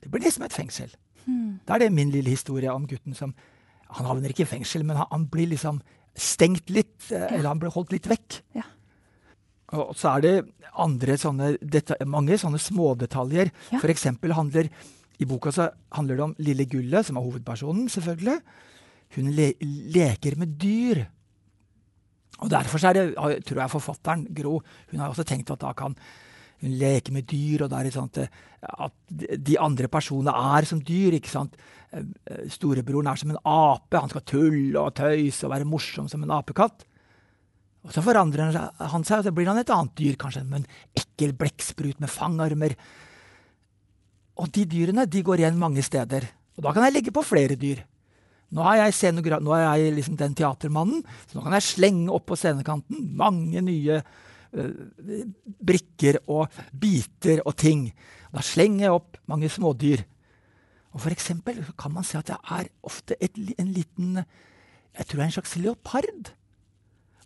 Det 0.01 0.11
blir 0.11 0.23
liksom 0.23 0.47
et 0.47 0.55
fengsel. 0.55 0.95
Mm. 1.31 1.55
Da 1.67 1.77
er 1.77 1.85
det 1.85 1.95
min 1.95 2.11
lille 2.13 2.35
historie 2.35 2.73
om 2.73 2.89
gutten 2.91 3.17
som 3.17 3.35
Han 3.91 4.07
havner 4.07 4.31
ikke 4.31 4.45
i 4.45 4.47
fengsel, 4.47 4.85
men 4.87 4.95
han, 5.01 5.09
han 5.11 5.25
blir 5.27 5.49
liksom 5.51 5.81
stengt 6.15 6.69
litt, 6.71 7.09
eh, 7.11 7.19
ja. 7.19 7.27
eller 7.35 7.49
han 7.51 7.59
blir 7.59 7.73
holdt 7.75 7.91
litt 7.91 8.07
vekk. 8.07 8.37
Ja. 8.55 8.63
Og 9.75 9.97
så 9.99 10.13
er 10.13 10.23
det 10.23 10.35
andre 10.79 11.17
sånne 11.19 11.49
mange 12.07 12.39
sånne 12.39 12.61
smådetaljer. 12.63 13.51
Ja. 13.75 13.81
Eksempel 13.91 14.35
handler 14.39 14.71
i 15.21 15.27
boka 15.29 15.53
så 15.53 15.69
handler 15.93 16.17
det 16.17 16.25
om 16.25 16.35
lille 16.41 16.65
Gullet, 16.71 17.07
som 17.07 17.19
er 17.19 17.25
hovedpersonen, 17.27 17.89
selvfølgelig. 17.93 18.39
Hun 19.17 19.33
le 19.37 19.51
leker 19.93 20.39
med 20.41 20.55
dyr. 20.61 21.03
Og 22.41 22.49
Derfor 22.49 22.87
er 22.89 22.97
det, 22.97 23.05
tror 23.45 23.61
jeg 23.61 23.73
forfatteren, 23.75 24.25
Gro, 24.33 24.61
hun 24.91 25.01
har 25.03 25.11
også 25.11 25.27
tenkt 25.29 25.51
at 25.53 25.61
da 25.61 25.75
kan 25.77 25.97
hun 26.61 26.77
leker 26.81 27.15
med 27.15 27.27
dyr, 27.31 27.65
og 27.65 27.73
det 27.73 27.81
er 27.81 27.95
sånn 27.95 28.11
at, 28.13 28.95
de 29.49 29.57
andre 29.61 29.89
personene 29.93 30.35
er 30.59 30.67
som 30.69 30.81
dyr. 30.85 31.17
ikke 31.17 31.33
sant? 31.33 31.57
Eh, 31.97 32.05
storebroren 32.53 33.09
er 33.09 33.21
som 33.21 33.33
en 33.33 33.41
ape. 33.41 33.97
Han 33.97 34.13
skal 34.13 34.27
tulle 34.29 34.83
og 34.83 34.95
tøyse 34.99 35.47
og 35.47 35.55
være 35.55 35.69
morsom 35.69 36.11
som 36.13 36.25
en 36.25 36.35
apekatt. 36.37 36.85
Og 37.81 37.95
Så 37.97 38.05
forandrer 38.05 38.51
han 38.53 39.07
seg, 39.07 39.23
og 39.23 39.25
så 39.25 39.33
blir 39.33 39.49
han 39.49 39.59
et 39.63 39.73
annet 39.73 39.95
dyr, 39.97 40.19
kanskje 40.21 40.45
en 40.45 40.67
ekkel 40.93 41.33
blekksprut 41.33 42.03
med 42.03 42.13
fangarmer. 42.13 42.77
Og 44.37 44.53
de 44.53 44.67
dyrene 44.69 45.09
de 45.09 45.23
går 45.25 45.41
igjen 45.41 45.61
mange 45.61 45.83
steder. 45.83 46.29
Og 46.59 46.67
da 46.67 46.75
kan 46.77 46.85
jeg 46.85 46.99
legge 46.99 47.15
på 47.17 47.25
flere 47.25 47.57
dyr. 47.57 47.81
Nå 48.53 48.67
er 48.67 48.83
jeg, 48.83 49.15
nå 49.15 49.53
er 49.55 49.63
jeg 49.79 49.95
liksom 49.95 50.17
den 50.19 50.35
teatermannen, 50.35 51.05
så 51.31 51.39
nå 51.39 51.45
kan 51.45 51.55
jeg 51.55 51.69
slenge 51.69 52.11
opp 52.11 52.27
på 52.27 52.37
scenekanten 52.37 53.13
mange 53.17 53.63
nye 53.63 54.01
uh, 54.03 54.30
brikker 54.51 56.21
og 56.27 56.51
biter 56.73 57.43
og 57.47 57.57
ting. 57.61 57.89
Da 58.33 58.43
slenger 58.45 58.87
jeg 58.87 58.97
opp 58.97 59.21
mange 59.31 59.51
smådyr. 59.53 60.03
Og 60.91 61.05
for 61.05 61.15
eksempel 61.15 61.63
kan 61.79 61.95
man 61.95 62.07
se 62.07 62.19
at 62.19 62.31
det 62.33 62.39
er 62.51 62.71
ofte 62.83 63.17
et, 63.23 63.37
en 63.59 63.71
liten 63.71 64.25
Jeg 64.91 65.07
tror 65.07 65.21
det 65.21 65.23
er 65.23 65.29
en 65.29 65.39
slags 65.39 65.57
leopard. 65.57 66.33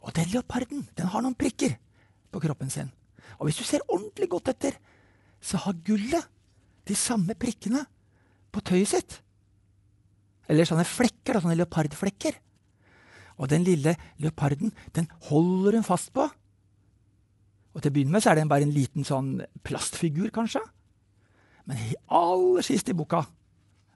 Og 0.04 0.12
den 0.12 0.28
leoparden 0.34 0.84
den 0.96 1.08
har 1.08 1.24
noen 1.24 1.36
prikker 1.36 1.78
på 2.30 2.42
kroppen 2.44 2.70
sin. 2.70 2.92
Og 3.38 3.48
hvis 3.48 3.56
du 3.56 3.64
ser 3.64 3.84
ordentlig 3.88 4.28
godt 4.28 4.52
etter, 4.52 4.76
så 5.40 5.56
har 5.64 5.80
gullet 5.84 6.28
de 6.84 6.94
samme 6.94 7.34
prikkene 7.34 7.86
på 8.52 8.60
tøyet 8.60 8.90
sitt. 8.90 9.20
Eller 10.48 10.68
sånne 10.68 10.84
flekker, 10.84 11.40
sånne 11.40 11.56
leopardflekker. 11.56 12.36
Og 13.40 13.48
den 13.50 13.64
lille 13.66 13.96
leoparden, 14.20 14.74
den 14.94 15.08
holder 15.30 15.80
hun 15.80 15.86
fast 15.86 16.12
på. 16.14 16.28
Og 17.74 17.82
til 17.82 17.90
å 17.90 17.94
begynne 17.94 18.14
med 18.14 18.22
så 18.22 18.30
er 18.30 18.38
det 18.38 18.48
bare 18.50 18.66
en 18.66 18.74
liten 18.74 19.06
sånn 19.06 19.36
plastfigur, 19.66 20.30
kanskje. 20.34 20.62
Men 21.68 21.80
aller 22.12 22.66
sist 22.66 22.90
i 22.92 22.96
boka 22.96 23.22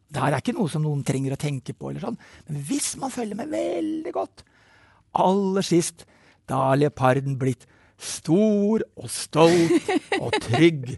Det 0.08 0.22
her 0.22 0.32
er 0.32 0.40
ikke 0.40 0.54
noe 0.56 0.70
som 0.72 0.80
noen 0.80 1.02
trenger 1.04 1.34
å 1.34 1.40
tenke 1.40 1.74
på, 1.76 1.90
eller 1.90 2.00
sånn. 2.00 2.16
men 2.48 2.62
hvis 2.64 2.94
man 2.96 3.12
følger 3.12 3.36
med 3.36 3.50
veldig 3.52 4.12
godt 4.14 4.44
Aller 5.20 5.64
sist, 5.64 6.06
da 6.48 6.70
har 6.70 6.78
leoparden 6.80 7.36
blitt 7.40 7.66
stor 7.98 8.84
og 8.96 9.08
stolt 9.10 9.88
og 10.20 10.36
trygg. 10.44 10.92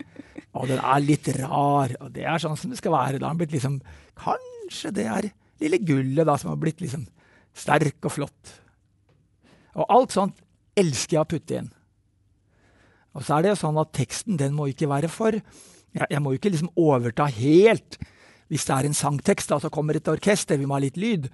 Og 0.58 0.66
den 0.68 0.80
er 0.82 1.02
litt 1.02 1.30
rar, 1.38 1.94
og 2.02 2.10
det 2.14 2.26
er 2.26 2.42
sånn 2.42 2.58
som 2.58 2.72
det 2.72 2.80
skal 2.80 2.92
være. 2.92 3.20
Da 3.20 3.28
har 3.28 3.36
den 3.36 3.40
blitt 3.42 3.54
liksom 3.54 3.78
Kanskje 4.20 4.90
det 4.92 5.06
er 5.08 5.30
lille 5.62 5.78
gullet 5.86 6.26
da 6.28 6.36
som 6.36 6.50
har 6.52 6.58
blitt 6.60 6.82
liksom 6.82 7.06
sterk 7.56 8.04
og 8.04 8.12
flott. 8.12 8.54
Og 9.78 9.86
alt 9.86 10.14
sånt 10.14 10.42
elsker 10.78 11.16
jeg 11.16 11.22
å 11.22 11.30
putte 11.30 11.60
inn. 11.60 11.70
Og 13.16 13.26
så 13.26 13.36
er 13.36 13.44
det 13.44 13.52
jo 13.54 13.60
sånn 13.64 13.78
at 13.82 13.92
teksten 13.96 14.38
den 14.40 14.54
må 14.56 14.68
ikke 14.70 14.90
være 14.90 15.10
for 15.10 15.34
Jeg, 15.34 16.06
jeg 16.06 16.22
må 16.22 16.36
ikke 16.36 16.52
liksom 16.52 16.70
overta 16.78 17.26
helt. 17.34 17.98
Hvis 18.50 18.66
det 18.68 18.74
er 18.76 18.86
en 18.86 18.94
sangtekst, 18.94 19.50
da, 19.50 19.58
så 19.58 19.70
kommer 19.74 19.98
et 19.98 20.10
orkester, 20.10 20.58
vi 20.58 20.66
må 20.66 20.76
ha 20.76 20.84
litt 20.84 20.98
lyd. 21.00 21.26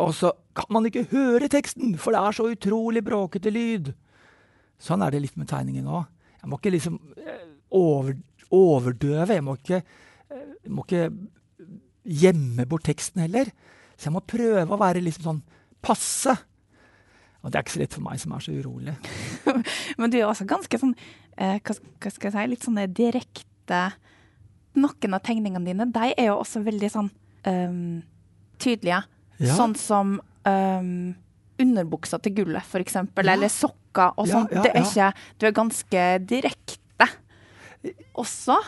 Og 0.00 0.10
så 0.16 0.32
kan 0.56 0.70
man 0.74 0.88
ikke 0.88 1.08
høre 1.12 1.50
teksten, 1.50 1.94
for 1.98 2.14
det 2.14 2.22
er 2.22 2.34
så 2.34 2.48
utrolig 2.50 3.02
bråkete 3.06 3.52
lyd. 3.54 3.92
Sånn 4.80 5.04
er 5.04 5.14
det 5.14 5.22
litt 5.22 5.38
med 5.38 5.50
tegningen 5.50 5.86
òg. 5.86 6.08
Jeg 6.40 6.50
må 6.50 6.58
ikke 6.58 6.72
liksom 6.72 6.96
eh, 7.20 7.46
over, 7.76 8.16
overdøve. 8.50 9.36
Jeg 9.36 9.44
må 9.44 9.56
ikke, 9.58 9.82
jeg 9.84 10.40
eh, 10.40 10.72
må 10.72 10.86
ikke 10.86 11.04
gjemme 12.24 12.66
bort 12.70 12.86
teksten 12.88 13.22
heller. 13.26 13.50
Så 13.94 14.08
jeg 14.08 14.16
må 14.16 14.24
prøve 14.24 14.64
å 14.64 14.80
være 14.80 15.02
liksom 15.04 15.26
sånn 15.26 15.42
passe. 15.84 16.34
Og 17.40 17.50
det 17.50 17.56
er 17.56 17.64
ikke 17.64 17.74
så 17.76 17.82
lett 17.82 17.96
for 17.96 18.04
meg 18.04 18.20
som 18.20 18.34
er 18.36 18.44
så 18.44 18.52
urolig. 18.52 18.94
Men 20.00 20.12
du 20.12 20.18
er 20.18 20.26
også 20.28 20.46
ganske 20.48 20.80
sånn, 20.82 20.92
eh, 21.36 21.56
hva, 21.56 21.76
hva, 21.76 22.12
skal 22.12 22.28
jeg 22.28 22.36
si, 22.36 22.46
litt 22.52 22.66
sånn 22.66 22.80
direkte 22.96 23.86
Noen 24.78 25.16
av 25.16 25.22
tegningene 25.26 25.66
dine 25.66 25.86
de 25.90 26.12
er 26.12 26.28
jo 26.28 26.36
også 26.38 26.60
veldig 26.62 26.88
sånn 26.92 27.08
um, 27.48 27.96
tydelige. 28.62 29.00
Ja. 29.42 29.56
Sånn 29.58 29.74
som 29.74 30.12
um, 30.46 30.92
underbuksa 31.60 32.20
til 32.22 32.36
gullet, 32.36 32.76
eksempel. 32.78 33.26
Ja. 33.26 33.34
Eller 33.34 33.50
sokker 33.50 34.14
og 34.14 34.28
sånn. 34.30 34.46
Ja, 34.52 34.62
det 34.62 34.70
er 34.70 34.86
ikke 34.86 35.08
Du 35.40 35.48
er 35.48 35.56
ganske 35.56 36.04
direkte 36.22 37.08
også. 38.14 38.60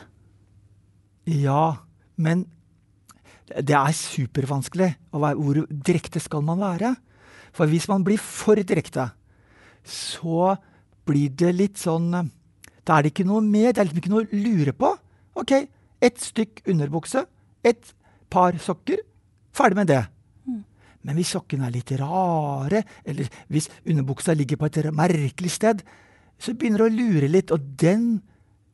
Ja, 1.30 1.76
men 2.16 2.46
det 3.52 3.76
er 3.76 3.94
supervanskelig. 3.94 4.94
Hvor 5.12 5.62
direkte 5.70 6.22
skal 6.22 6.42
man 6.42 6.62
være? 6.62 6.94
For 7.52 7.68
hvis 7.68 7.88
man 7.90 8.04
blir 8.04 8.20
for 8.20 8.56
direkte, 8.56 9.10
så 9.84 10.54
blir 11.08 11.32
det 11.34 11.52
litt 11.56 11.80
sånn 11.80 12.12
Da 12.82 12.96
er 12.96 13.04
det 13.04 13.12
ikke 13.12 13.26
noe 13.28 13.42
mer, 13.44 13.70
det 13.70 13.78
er 13.78 13.86
liksom 13.86 14.00
ikke 14.00 14.10
noe 14.10 14.24
å 14.24 14.38
lure 14.42 14.72
på. 14.74 14.88
OK, 15.38 15.52
ett 16.02 16.18
stykk 16.18 16.64
underbukse, 16.72 17.22
et 17.62 17.92
par 18.32 18.56
sokker. 18.58 19.04
Ferdig 19.54 19.78
med 19.78 19.90
det. 19.92 20.00
Mm. 20.48 20.64
Men 21.06 21.18
hvis 21.18 21.30
sokkene 21.36 21.68
er 21.68 21.74
litt 21.76 21.92
rare, 22.00 22.82
eller 23.06 23.30
hvis 23.52 23.68
underbuksa 23.86 24.34
ligger 24.34 24.58
på 24.58 24.66
et 24.66 24.90
merkelig 24.98 25.52
sted, 25.54 25.84
så 26.42 26.56
begynner 26.58 26.82
det 26.82 26.88
å 26.88 26.96
lure 26.96 27.30
litt. 27.30 27.54
Og 27.54 27.70
den 27.78 28.16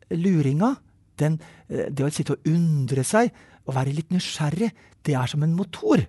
luringa, 0.09 0.77
den, 1.21 1.37
eh, 1.69 1.91
det 1.93 2.07
å 2.07 2.13
sitte 2.13 2.39
og 2.39 2.49
undre 2.49 3.05
seg 3.05 3.29
og 3.67 3.77
være 3.77 3.93
litt 3.93 4.15
nysgjerrig, 4.15 4.73
det 5.05 5.15
er 5.15 5.27
som 5.27 5.43
en 5.43 5.57
motor. 5.57 6.07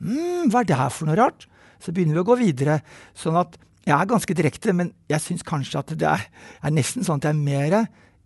mm, 0.00 0.50
hva 0.50 0.60
er 0.60 0.64
det 0.64 0.76
her 0.76 0.90
for 0.90 1.06
noe 1.06 1.16
rart? 1.16 1.46
Så 1.80 1.94
begynner 1.96 2.18
vi 2.18 2.22
å 2.22 2.28
gå 2.28 2.36
videre. 2.40 2.80
Sånn 3.16 3.38
at 3.40 3.56
jeg 3.86 3.96
er 3.96 4.08
ganske 4.10 4.36
direkte, 4.36 4.74
men 4.76 4.92
jeg 5.10 5.24
syns 5.24 5.44
kanskje 5.46 5.80
at 5.80 5.92
det 5.98 6.08
er, 6.08 6.26
er, 6.60 6.74
nesten 6.74 7.06
sånn 7.06 7.20
at 7.22 7.30
jeg 7.30 7.36
er 7.36 7.40
mer 7.40 7.76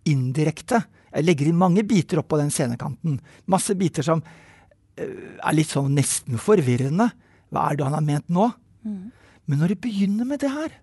indirekte. 0.05 0.81
Jeg 1.15 1.25
legger 1.25 1.49
inn 1.49 1.59
mange 1.59 1.85
biter 1.87 2.19
opp 2.21 2.29
på 2.33 2.39
den 2.41 2.51
scenekanten. 2.53 3.19
Masse 3.51 3.77
biter 3.79 4.05
som 4.05 4.21
uh, 4.21 5.03
er 5.39 5.55
litt 5.55 5.71
sånn 5.71 5.95
nesten 5.95 6.41
forvirrende. 6.41 7.07
Hva 7.53 7.69
er 7.69 7.79
det 7.79 7.87
han 7.87 7.95
har 7.95 8.05
ment 8.05 8.27
nå? 8.27 8.49
Mm. 8.83 9.05
Men 9.45 9.61
når 9.61 9.73
du 9.73 9.83
begynner 9.85 10.27
med 10.27 10.43
det 10.43 10.51
her, 10.51 10.73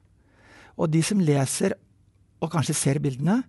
og 0.81 0.88
de 0.91 1.02
som 1.05 1.21
leser 1.21 1.76
og 2.43 2.50
kanskje 2.55 2.79
ser 2.79 3.00
bildene, 3.02 3.43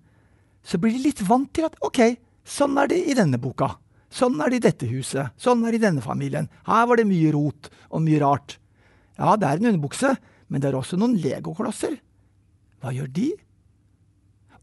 så 0.63 0.79
blir 0.79 0.93
de 0.95 1.05
litt 1.07 1.23
vant 1.27 1.49
til 1.55 1.67
at 1.67 1.77
OK, 1.83 2.01
sånn 2.43 2.75
er 2.81 2.91
det 2.91 2.99
i 3.09 3.15
denne 3.17 3.39
boka. 3.41 3.73
Sånn 4.13 4.37
er 4.43 4.51
det 4.51 4.59
i 4.59 4.65
dette 4.67 4.89
huset. 4.91 5.33
Sånn 5.41 5.63
er 5.65 5.73
det 5.73 5.79
i 5.81 5.85
denne 5.87 6.03
familien. 6.03 6.49
Her 6.67 6.85
var 6.89 6.99
det 6.99 7.07
mye 7.09 7.31
rot 7.33 7.71
og 7.89 8.03
mye 8.03 8.19
rart. 8.21 8.59
Ja, 9.19 9.35
det 9.37 9.47
er 9.47 9.59
en 9.59 9.69
underbukse, 9.73 10.15
men 10.49 10.61
det 10.61 10.69
er 10.69 10.77
også 10.77 10.97
noen 10.99 11.15
legoklosser. 11.21 11.99
Hva 12.81 12.93
gjør 12.95 13.09
de? 13.15 13.29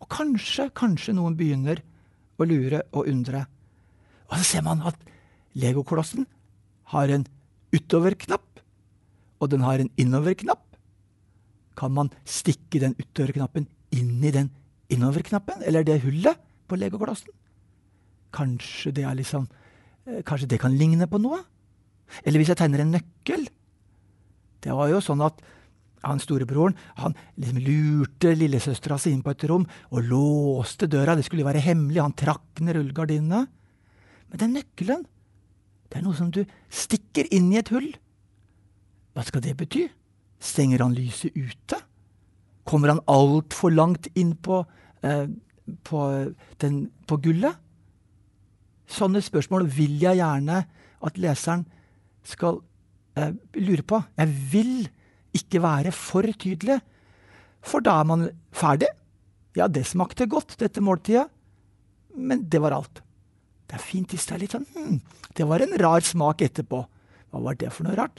Og 0.01 0.09
kanskje, 0.13 0.69
kanskje 0.77 1.15
noen 1.17 1.37
begynner 1.39 1.83
å 2.41 2.47
lure 2.49 2.83
og 2.91 3.09
undre. 3.11 3.45
Og 4.31 4.39
så 4.39 4.47
ser 4.47 4.65
man 4.67 4.83
at 4.87 4.99
legoklossen 5.59 6.27
har 6.95 7.13
en 7.13 7.27
utoverknapp, 7.75 8.63
og 9.41 9.53
den 9.53 9.65
har 9.65 9.83
en 9.83 9.91
innoverknapp. 10.01 10.63
Kan 11.79 11.95
man 11.97 12.11
stikke 12.29 12.83
den 12.83 12.97
utoverknappen 12.99 13.69
inn 13.95 14.19
i 14.25 14.35
den 14.35 14.51
innoverknappen, 14.93 15.63
eller 15.67 15.87
det 15.87 16.03
hullet 16.05 16.39
på 16.69 16.79
legoklossen? 16.79 17.33
Kanskje 18.35 18.95
det 18.95 19.07
er 19.07 19.19
liksom 19.19 19.49
Kanskje 20.27 20.49
det 20.49 20.59
kan 20.59 20.73
ligne 20.75 21.07
på 21.07 21.21
noe? 21.21 21.37
Eller 22.25 22.41
hvis 22.41 22.49
jeg 22.51 22.59
tegner 22.59 22.81
en 22.83 22.95
nøkkel? 22.97 23.45
Det 24.61 24.75
var 24.77 24.91
jo 24.93 25.01
sånn 25.05 25.25
at 25.25 25.41
han 26.01 26.21
storebroren 26.21 26.77
han 27.01 27.17
liksom 27.37 27.61
lurte 27.61 28.33
lillesøstera 28.39 28.97
si 29.01 29.13
inn 29.13 29.25
på 29.25 29.35
et 29.35 29.45
rom 29.51 29.67
og 29.91 30.07
låste 30.09 30.89
døra. 30.89 31.17
Det 31.17 31.27
skulle 31.27 31.45
jo 31.45 31.51
være 31.51 31.65
hemmelig. 31.65 32.01
Han 32.01 32.17
trakk 32.17 32.63
ned 32.65 32.79
rullegardinene. 32.79 33.45
Men 34.31 34.41
den 34.41 34.57
nøkkelen, 34.57 35.05
det 35.91 35.99
er 35.99 36.07
noe 36.07 36.17
som 36.17 36.31
du 36.33 36.45
stikker 36.73 37.29
inn 37.35 37.51
i 37.53 37.61
et 37.61 37.73
hull. 37.75 37.91
Hva 39.13 39.27
skal 39.27 39.43
det 39.45 39.57
bety? 39.59 39.89
Stenger 40.41 40.85
han 40.87 40.97
lyset 40.97 41.37
ute? 41.37 41.81
Kommer 42.65 42.95
han 42.95 43.03
altfor 43.11 43.75
langt 43.75 44.07
inn 44.15 44.37
på, 44.39 44.63
eh, 45.03 45.27
på, 45.85 46.01
den, 46.63 46.85
på 47.11 47.19
gullet? 47.21 47.59
Sånne 48.91 49.21
spørsmål 49.23 49.69
vil 49.71 49.99
jeg 50.01 50.21
gjerne 50.23 50.63
at 51.01 51.19
leseren 51.21 51.67
skal 52.27 52.63
eh, 53.21 53.37
lurer 53.61 53.85
på. 53.87 54.01
Jeg 54.19 54.33
vil 54.53 54.75
ikke 55.37 55.63
være 55.63 55.93
for 55.95 56.27
tydelig, 56.27 56.81
for 57.63 57.85
da 57.85 58.01
er 58.01 58.09
man 58.09 58.27
ferdig. 58.57 58.89
Ja, 59.59 59.69
det 59.69 59.85
smakte 59.89 60.29
godt, 60.31 60.57
dette 60.61 60.83
måltidet, 60.83 61.27
men 62.17 62.47
det 62.51 62.61
var 62.63 62.75
alt. 62.77 63.03
Det 63.71 63.79
er 63.79 63.85
fint 63.85 64.11
hvis 64.11 64.27
det 64.27 64.35
er 64.35 64.43
litt 64.43 64.55
sånn 64.57 64.65
hm, 64.75 64.97
Det 65.39 65.45
var 65.47 65.63
en 65.63 65.77
rar 65.79 66.03
smak 66.03 66.43
etterpå. 66.43 66.81
Hva 67.31 67.43
var 67.45 67.59
det 67.59 67.71
for 67.71 67.87
noe 67.87 67.95
rart? 67.99 68.19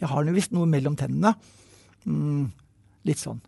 Jeg 0.00 0.08
har 0.08 0.24
nå 0.24 0.32
visst 0.32 0.54
noe 0.56 0.68
mellom 0.68 0.96
tennene. 0.96 1.34
Mm, 2.08 2.46
litt 3.06 3.20
sånn. 3.20 3.42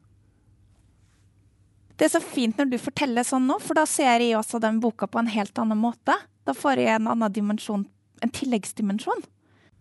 Det 1.96 2.08
er 2.08 2.12
så 2.16 2.20
fint 2.20 2.58
når 2.58 2.72
du 2.72 2.76
forteller 2.82 3.26
sånn 3.26 3.46
nå, 3.48 3.56
for 3.62 3.78
da 3.78 3.86
ser 3.88 4.20
jeg 4.20 4.36
også 4.36 4.60
den 4.62 4.80
boka 4.82 5.08
på 5.08 5.22
en 5.22 5.30
helt 5.30 5.58
annen 5.62 5.80
måte. 5.80 6.16
Da 6.44 6.54
får 6.56 6.82
jeg 6.82 6.98
en 6.98 7.08
annen 7.12 7.32
dimensjon, 7.32 7.86
en 8.20 8.34
tilleggsdimensjon. 8.34 9.24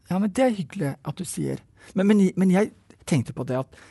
Ja, 0.09 0.19
men 0.19 0.31
det 0.35 0.43
er 0.43 0.57
hyggelig 0.57 0.93
at 0.99 1.19
du 1.19 1.25
sier. 1.27 1.61
Men, 1.93 2.09
men, 2.09 2.25
men 2.39 2.51
jeg 2.53 2.73
tenkte 3.09 3.35
på 3.35 3.45
det 3.47 3.59
at 3.59 3.81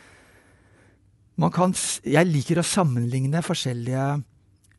man 1.40 1.52
kan 1.52 1.72
Jeg 2.04 2.28
liker 2.28 2.60
å 2.60 2.64
sammenligne 2.64 3.40
forskjellige 3.44 4.04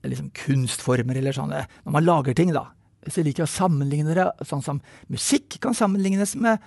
liksom, 0.05 0.29
kunstformer 0.37 1.17
eller 1.17 1.35
sånne 1.35 1.63
Når 1.83 1.95
man 1.95 2.05
lager 2.05 2.37
ting, 2.37 2.53
da. 2.53 2.67
Så 3.07 3.19
jeg 3.19 3.31
liker 3.31 3.45
å 3.47 3.49
sammenligne 3.49 4.15
det 4.15 4.27
sånn 4.47 4.63
som 4.63 4.79
musikk 5.11 5.57
kan 5.63 5.75
sammenlignes 5.75 6.37
med 6.39 6.61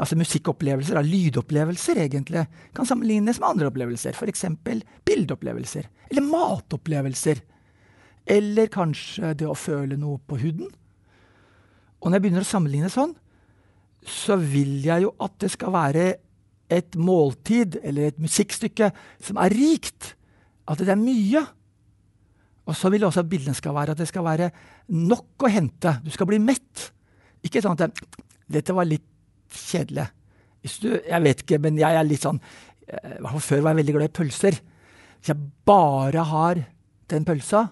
altså 0.00 0.16
musikkopplevelser, 0.16 0.96
da, 0.96 1.02
lydopplevelser 1.04 1.98
egentlig, 2.06 2.46
kan 2.72 2.88
sammenlignes 2.88 3.40
med 3.42 3.48
andre 3.50 3.68
opplevelser. 3.68 4.16
F.eks. 4.16 4.46
bildeopplevelser. 5.04 5.88
Eller 6.08 6.24
matopplevelser. 6.24 7.42
Eller 8.32 8.70
kanskje 8.72 9.34
det 9.36 9.50
å 9.50 9.58
føle 9.58 9.98
noe 10.00 10.16
på 10.24 10.38
huden. 10.40 10.70
Og 12.00 12.08
når 12.08 12.16
jeg 12.16 12.24
begynner 12.24 12.46
å 12.46 12.48
sammenligne 12.48 12.90
sånn, 12.92 13.12
så 14.02 14.36
vil 14.36 14.80
jeg 14.84 15.06
jo 15.06 15.12
at 15.22 15.34
det 15.42 15.50
skal 15.54 15.74
være 15.74 16.06
et 16.72 16.96
måltid 16.96 17.78
eller 17.82 18.08
et 18.08 18.22
musikkstykke 18.22 18.90
som 19.22 19.38
er 19.42 19.54
rikt. 19.54 20.14
At 20.68 20.80
det 20.80 20.92
er 20.92 21.00
mye. 21.00 21.42
Og 22.66 22.76
så 22.78 22.90
vil 22.90 23.02
jeg 23.02 23.10
også 23.10 23.24
at 23.24 23.30
bildene 23.30 23.58
skal 23.58 23.74
være 23.76 23.94
at 23.94 24.00
det 24.02 24.08
skal 24.10 24.24
være 24.26 24.50
nok 24.94 25.44
å 25.44 25.50
hente. 25.52 25.96
Du 26.04 26.10
skal 26.14 26.28
bli 26.30 26.40
mett. 26.42 26.90
Ikke 27.42 27.62
sånn 27.62 27.76
at 27.76 27.90
det, 27.90 28.26
dette 28.58 28.74
var 28.76 28.88
litt 28.88 29.06
kjedelig. 29.52 30.06
Du, 30.62 30.92
jeg 30.94 31.22
vet 31.24 31.42
ikke, 31.42 31.58
men 31.62 31.80
jeg 31.80 31.98
er 31.98 32.06
litt 32.06 32.22
sånn 32.22 32.38
eh, 32.86 33.18
før 33.42 33.64
var 33.64 33.72
jeg 33.72 33.82
veldig 33.82 33.96
glad 33.98 34.10
i 34.10 34.16
pølser. 34.20 34.58
Hvis 35.18 35.32
jeg 35.32 35.50
bare 35.66 36.22
har 36.30 36.62
den 37.10 37.26
pølsa, 37.26 37.66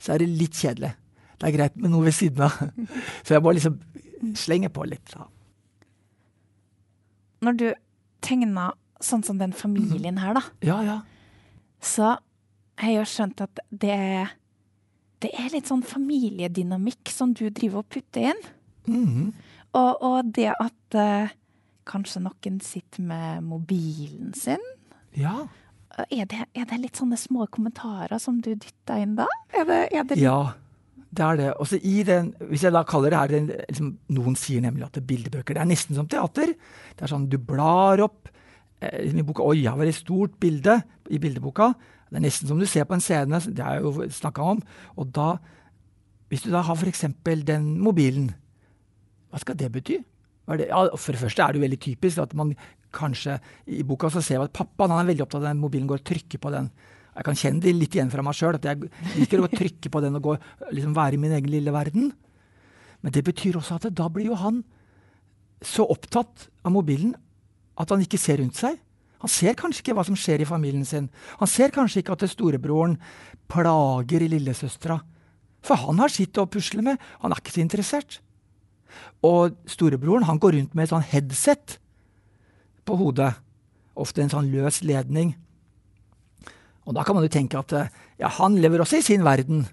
så 0.00 0.14
er 0.14 0.24
det 0.24 0.32
litt 0.40 0.56
kjedelig. 0.58 0.94
Det 1.42 1.48
er 1.50 1.56
greit 1.56 1.76
med 1.82 1.90
noe 1.90 2.06
ved 2.06 2.14
siden 2.14 2.44
av. 2.46 2.54
Så 3.26 3.34
jeg 3.34 3.42
må 3.42 3.52
liksom 3.56 3.80
slenge 4.38 4.70
på 4.70 4.84
litt. 4.86 5.10
Da. 5.10 5.26
Når 7.42 7.56
du 7.58 7.66
tegner 8.22 8.76
sånn 9.02 9.24
som 9.26 9.40
den 9.40 9.50
familien 9.56 10.20
her, 10.22 10.36
da, 10.38 10.44
Ja, 10.62 10.76
ja. 10.86 11.00
så 11.82 12.12
har 12.78 12.92
jeg 12.92 13.00
jo 13.00 13.08
skjønt 13.10 13.42
at 13.42 13.58
det 13.70 13.98
det 15.22 15.30
er 15.38 15.52
litt 15.54 15.68
sånn 15.70 15.84
familiedynamikk 15.86 17.10
som 17.14 17.30
du 17.34 17.44
driver 17.54 17.82
og 17.84 17.88
putter 17.94 18.32
inn. 18.32 18.40
Mhm. 18.90 19.26
Og, 19.78 20.02
og 20.02 20.32
det 20.34 20.48
at 20.50 20.96
uh, 20.98 21.30
kanskje 21.88 22.22
noen 22.24 22.58
sitter 22.62 23.04
med 23.06 23.44
mobilen 23.46 24.32
sin. 24.38 24.62
ja. 25.14 25.48
Er 26.08 26.24
det, 26.24 26.46
er 26.56 26.64
det 26.70 26.78
litt 26.80 26.96
sånne 26.96 27.18
små 27.20 27.44
kommentarer 27.52 28.16
som 28.16 28.38
du 28.40 28.54
dytter 28.54 29.02
inn 29.02 29.10
da? 29.18 29.26
Er 29.52 29.66
det, 29.68 29.80
er 29.92 30.06
det 30.08 30.16
Ja, 30.16 30.54
det 31.12 31.24
er 31.24 31.38
det. 31.38 31.48
Også 31.60 31.76
i 31.76 32.02
den, 32.08 32.30
hvis 32.48 32.64
jeg 32.64 32.72
da 32.72 32.82
kaller 32.88 33.12
det 33.12 33.18
her 33.20 33.32
den, 33.34 33.48
liksom, 33.68 33.88
Noen 34.16 34.36
sier 34.38 34.62
nemlig 34.64 34.86
at 34.86 34.94
det 34.96 35.02
er 35.02 35.08
bildebøker. 35.10 35.56
Det 35.56 35.62
er 35.62 35.68
nesten 35.68 35.98
som 35.98 36.08
teater. 36.08 36.54
Det 36.96 37.04
er 37.04 37.12
sånn 37.12 37.28
du 37.28 37.36
blar 37.36 38.00
opp 38.04 38.30
eh, 38.80 39.10
i 39.10 39.24
boka, 39.26 39.44
Oi, 39.44 39.60
her 39.66 39.76
var 39.76 39.88
det 39.88 39.92
et 39.92 40.00
stort 40.00 40.38
bilde 40.40 40.78
i 41.12 41.20
bildeboka. 41.20 41.72
Det 42.08 42.16
er 42.16 42.24
nesten 42.24 42.48
som 42.48 42.60
du 42.60 42.64
ser 42.68 42.88
på 42.88 42.96
en 42.96 43.04
scene. 43.04 43.42
Det 43.44 43.60
jeg 43.60 43.84
jo 43.84 44.08
snakka 44.08 44.46
om. 44.54 44.62
Og 44.96 45.12
da, 45.12 45.34
hvis 46.32 46.46
du 46.46 46.50
da 46.54 46.64
har 46.64 46.80
f.eks. 46.80 47.04
den 47.44 47.68
mobilen, 47.84 48.30
hva 49.28 49.40
skal 49.40 49.56
det 49.60 49.68
bety? 49.72 50.00
Er 50.48 50.58
det? 50.60 50.70
Ja, 50.72 50.86
for 50.96 51.14
det 51.14 51.22
første 51.22 51.44
er 51.44 51.52
det 51.52 51.60
jo 51.60 51.66
veldig 51.66 51.80
typisk 51.80 52.24
at 52.24 52.32
man 52.36 52.56
kanskje 52.92 53.38
I 53.72 53.84
boka 53.88 54.10
så 54.12 54.20
ser 54.20 54.40
vi 54.40 54.48
at 54.50 54.56
pappaen 54.56 54.92
er 54.92 55.06
veldig 55.08 55.24
opptatt 55.24 55.40
av 55.40 55.48
den 55.48 55.62
mobilen 55.62 55.86
går 55.88 56.02
og 56.02 56.08
trykker 56.08 56.40
på 56.42 56.52
den. 56.52 56.66
Jeg 57.12 57.26
kan 57.26 57.36
kjenne 57.36 57.60
det 57.60 57.74
litt 57.76 57.96
igjen 57.96 58.10
fra 58.12 58.24
meg 58.24 58.36
sjøl, 58.36 58.56
at 58.56 58.64
jeg 58.64 58.88
liker 59.18 59.42
å 59.42 59.50
trykke 59.52 59.90
på 59.92 60.00
den 60.00 60.16
og 60.16 60.24
gå, 60.24 60.36
liksom 60.72 60.94
være 60.96 61.18
i 61.18 61.20
min 61.20 61.34
egen 61.36 61.52
lille 61.52 61.74
verden. 61.74 62.12
Men 63.04 63.12
det 63.12 63.24
betyr 63.26 63.58
også 63.60 63.76
at 63.76 63.90
da 63.92 64.06
blir 64.12 64.30
jo 64.30 64.38
han 64.40 64.62
så 65.62 65.84
opptatt 65.92 66.48
av 66.64 66.72
mobilen 66.74 67.12
at 67.80 67.92
han 67.92 68.02
ikke 68.04 68.20
ser 68.20 68.40
rundt 68.40 68.58
seg. 68.58 68.78
Han 69.22 69.30
ser 69.30 69.54
kanskje 69.58 69.84
ikke 69.84 69.94
hva 69.98 70.04
som 70.06 70.16
skjer 70.18 70.42
i 70.42 70.48
familien 70.48 70.86
sin. 70.88 71.06
Han 71.38 71.50
ser 71.50 71.70
kanskje 71.74 72.02
ikke 72.02 72.16
at 72.16 72.24
storebroren 72.32 72.96
plager 73.50 74.24
lillesøstera. 74.26 74.98
For 75.62 75.78
han 75.78 76.00
har 76.02 76.10
sitt 76.10 76.38
å 76.40 76.48
pusle 76.50 76.82
med. 76.82 76.98
Han 77.22 77.30
er 77.30 77.38
ikke 77.38 77.54
så 77.54 77.62
interessert. 77.62 78.18
Og 79.22 79.54
storebroren 79.70 80.26
han 80.26 80.40
går 80.42 80.56
rundt 80.56 80.74
med 80.74 80.88
et 80.88 80.94
sånn 80.94 81.06
headset 81.06 81.78
på 82.88 82.98
hodet. 82.98 83.30
Ofte 83.94 84.24
en 84.24 84.32
sånn 84.32 84.50
løs 84.50 84.80
ledning. 84.82 85.36
Og 86.86 86.96
da 86.96 87.04
kan 87.06 87.16
man 87.16 87.26
jo 87.26 87.32
tenke 87.32 87.60
at 87.60 87.72
eh, 87.78 87.92
ja, 88.20 88.30
han 88.40 88.58
lever 88.60 88.82
også 88.82 88.98
i 88.98 89.06
sin 89.06 89.24
verden. 89.26 89.64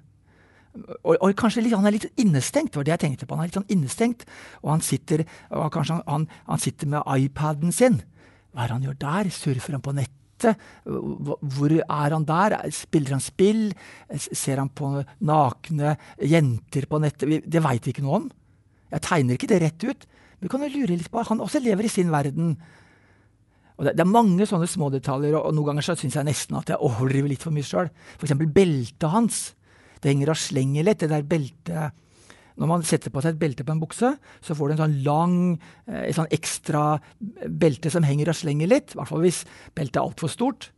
Og, 1.02 1.16
og 1.16 1.34
kanskje 1.38 1.64
litt, 1.66 1.74
han 1.74 1.88
er 1.90 1.96
litt 1.96 2.08
innestengt, 2.22 2.78
var 2.78 2.86
det 2.86 2.94
jeg 2.94 3.04
tenkte 3.06 3.28
på. 3.28 3.36
Han 3.36 3.46
er 3.46 3.50
litt 3.50 3.58
sånn 3.58 3.74
innestengt, 3.74 4.26
og 4.62 4.76
han 4.76 4.86
sitter, 4.86 5.26
og 5.50 5.72
kanskje 5.74 6.00
han, 6.06 6.28
han, 6.46 6.62
sitter 6.62 6.92
med 6.94 7.26
iPaden 7.26 7.74
sin. 7.76 8.00
Hva 8.54 8.64
er 8.64 8.72
det 8.72 8.78
han 8.78 8.88
gjør 8.88 9.00
der? 9.02 9.32
Surfer 9.34 9.78
han 9.78 9.86
på 9.86 9.96
nettet? 9.98 10.62
Hvor 10.86 11.74
er 11.76 12.16
han 12.16 12.28
der? 12.30 12.56
Spiller 12.74 13.18
han 13.18 13.24
spill? 13.24 13.66
Ser 14.16 14.62
han 14.62 14.70
på 14.72 14.94
nakne 15.28 15.98
jenter 16.22 16.88
på 16.90 17.02
nettet? 17.02 17.50
Det 17.50 17.64
veit 17.66 17.86
vi 17.86 17.96
ikke 17.96 18.06
noe 18.06 18.22
om. 18.22 18.30
Jeg 18.94 19.06
tegner 19.06 19.38
ikke 19.38 19.50
det 19.52 19.62
rett 19.66 19.86
ut. 19.90 20.08
Men 20.40 20.48
vi 20.48 20.52
kan 20.54 20.64
jo 20.64 20.72
lure 20.78 20.96
litt 20.96 21.12
på 21.12 21.26
Han 21.28 21.42
også 21.44 21.60
lever 21.62 21.86
i 21.90 21.92
sin 21.92 22.14
verden. 22.14 22.56
Og 23.80 23.88
det, 23.88 23.96
det 23.96 24.04
er 24.04 24.12
mange 24.12 24.46
sånne 24.48 24.68
små 24.68 24.90
detaljer, 24.92 25.38
og, 25.38 25.48
og 25.48 25.56
noen 25.56 25.72
ganger 25.72 25.88
så 25.88 25.96
syns 26.00 26.18
jeg 26.20 26.28
nesten 26.28 26.58
at 26.60 26.74
jeg 26.74 26.84
overdriver 26.84 27.32
litt 27.32 27.46
for 27.46 27.56
mye 27.56 27.66
sjøl. 27.66 27.88
F.eks. 28.20 28.36
beltet 28.52 29.08
hans. 29.14 29.40
Det 30.04 30.12
henger 30.12 30.34
og 30.34 30.40
slenger 30.40 30.86
litt, 30.88 31.00
det 31.02 31.10
der 31.12 31.26
beltet 31.28 32.06
Når 32.60 32.68
man 32.68 32.84
setter 32.88 33.12
på 33.12 33.24
seg 33.24 33.36
et 33.36 33.40
belte 33.40 33.64
på 33.64 33.72
en 33.72 33.80
bukse, 33.80 34.10
så 34.44 34.56
får 34.56 34.68
du 34.68 34.74
en 34.74 34.82
sånn 34.82 34.98
lang, 35.06 35.36
eh, 35.88 36.10
sånn 36.16 36.28
ekstra 36.36 37.00
belte 37.48 37.92
som 37.92 38.04
henger 38.04 38.34
og 38.34 38.36
slenger 38.36 38.68
litt. 38.68 38.92
I 38.92 39.00
hvert 39.00 39.12
fall 39.14 39.24
hvis 39.24 39.46
beltet 39.76 40.02
er 40.02 40.04
altfor 40.04 40.32
stort. 40.32 40.70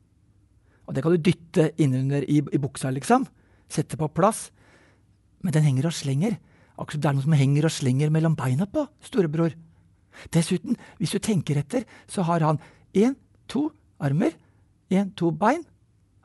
Og 0.86 0.94
det 0.94 1.02
kan 1.02 1.16
du 1.16 1.26
dytte 1.26 1.72
innunder 1.82 2.26
i, 2.30 2.38
i 2.38 2.62
buksa, 2.62 2.94
liksom. 2.94 3.26
Sette 3.72 3.98
på 3.98 4.12
plass. 4.14 4.52
Men 5.42 5.58
den 5.58 5.66
henger 5.66 5.90
og 5.90 5.98
slenger. 5.98 6.38
Akkurat 6.78 7.00
som 7.00 7.02
det 7.02 7.10
er 7.10 7.18
noe 7.18 7.26
som 7.26 7.38
henger 7.38 7.66
og 7.66 7.74
slenger 7.74 8.14
mellom 8.14 8.38
beina 8.38 8.70
på 8.70 8.86
storebror. 9.06 9.58
Dessuten, 10.36 10.78
hvis 11.00 11.16
du 11.16 11.22
tenker 11.24 11.58
etter, 11.62 11.86
så 12.06 12.26
har 12.28 12.46
han 12.46 12.62
én, 12.94 13.16
to 13.48 13.70
armer, 14.02 14.34
én, 14.92 15.12
to 15.16 15.32
bein, 15.32 15.64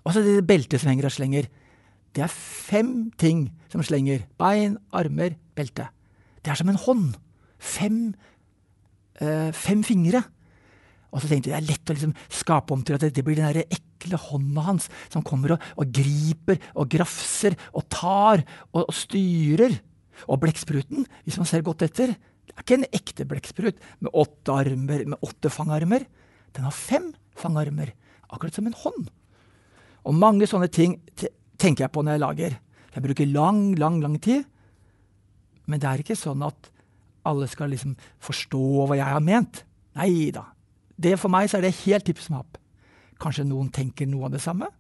og 0.06 0.14
så 0.14 0.22
det 0.22 0.46
beltet 0.46 0.80
som 0.80 0.92
henger 0.92 1.08
og 1.08 1.14
slenger. 1.16 1.48
Det 2.14 2.22
er 2.24 2.32
fem 2.32 3.10
ting 3.18 3.48
som 3.72 3.82
slenger. 3.84 4.22
Bein, 4.38 4.78
armer, 4.94 5.34
belte. 5.58 5.88
Det 6.40 6.52
er 6.52 6.58
som 6.60 6.70
en 6.70 6.78
hånd. 6.78 7.16
Fem, 7.58 8.14
øh, 9.20 9.52
fem 9.52 9.82
fingre. 9.84 10.22
Og 11.10 11.22
så 11.22 11.28
tenkte 11.28 11.50
jeg 11.50 11.56
det 11.56 11.62
er 11.64 11.70
lett 11.72 11.90
å 11.90 11.96
liksom 11.96 12.14
skape 12.28 12.74
om 12.74 12.84
til 12.86 12.96
at 12.96 13.04
det 13.08 13.24
blir 13.24 13.38
den 13.38 13.50
der 13.50 13.66
ekle 13.66 14.20
hånda 14.20 14.64
hans 14.68 14.88
som 15.08 15.24
kommer 15.26 15.56
og, 15.56 15.66
og 15.80 15.90
griper 15.98 16.60
og 16.74 16.90
grafser 16.92 17.56
og 17.72 17.86
tar 17.92 18.44
og, 18.72 18.84
og 18.86 18.94
styrer. 18.94 19.74
Og 20.30 20.40
blekkspruten, 20.40 21.04
hvis 21.26 21.36
man 21.36 21.48
ser 21.48 21.64
godt 21.66 21.84
etter, 21.84 22.14
det 22.16 22.54
er 22.54 22.62
ikke 22.62 22.78
en 22.78 22.88
ekte 22.94 23.26
blekksprut 23.28 23.82
med 24.00 24.14
åtte 24.16 24.54
armer, 24.54 25.02
med 25.04 25.18
åtte 25.24 25.50
fangarmer. 25.52 26.06
Den 26.56 26.64
har 26.64 26.74
fem 26.74 27.12
fangarmer, 27.36 27.92
akkurat 28.32 28.56
som 28.56 28.66
en 28.68 28.76
hånd. 28.80 29.10
Og 30.06 30.16
mange 30.16 30.48
sånne 30.48 30.70
ting 30.72 30.96
tenker 31.60 31.84
jeg 31.84 31.92
på 31.92 32.04
når 32.04 32.16
jeg 32.16 32.22
lager. 32.22 32.56
Jeg 32.96 33.04
bruker 33.04 33.28
lang, 33.28 33.60
lang, 33.76 34.00
lang 34.00 34.16
tid. 34.22 34.46
Men 35.66 35.82
det 35.82 35.90
er 35.90 36.02
ikke 36.02 36.16
sånn 36.16 36.44
at 36.46 36.70
alle 37.26 37.48
skal 37.50 37.72
liksom 37.74 37.96
forstå 38.22 38.86
hva 38.86 38.96
jeg 38.96 39.10
har 39.10 39.24
ment. 39.24 39.64
Nei 39.98 40.30
da. 40.32 40.46
For 41.18 41.32
meg 41.32 41.50
så 41.50 41.58
er 41.58 41.66
det 41.66 41.76
helt 41.82 42.06
tipp 42.08 42.22
som 42.22 42.38
happ. 42.38 42.56
Kanskje 43.20 43.46
noen 43.48 43.68
tenker 43.74 44.08
noe 44.08 44.28
av 44.28 44.36
det 44.36 44.42
samme. 44.44 44.70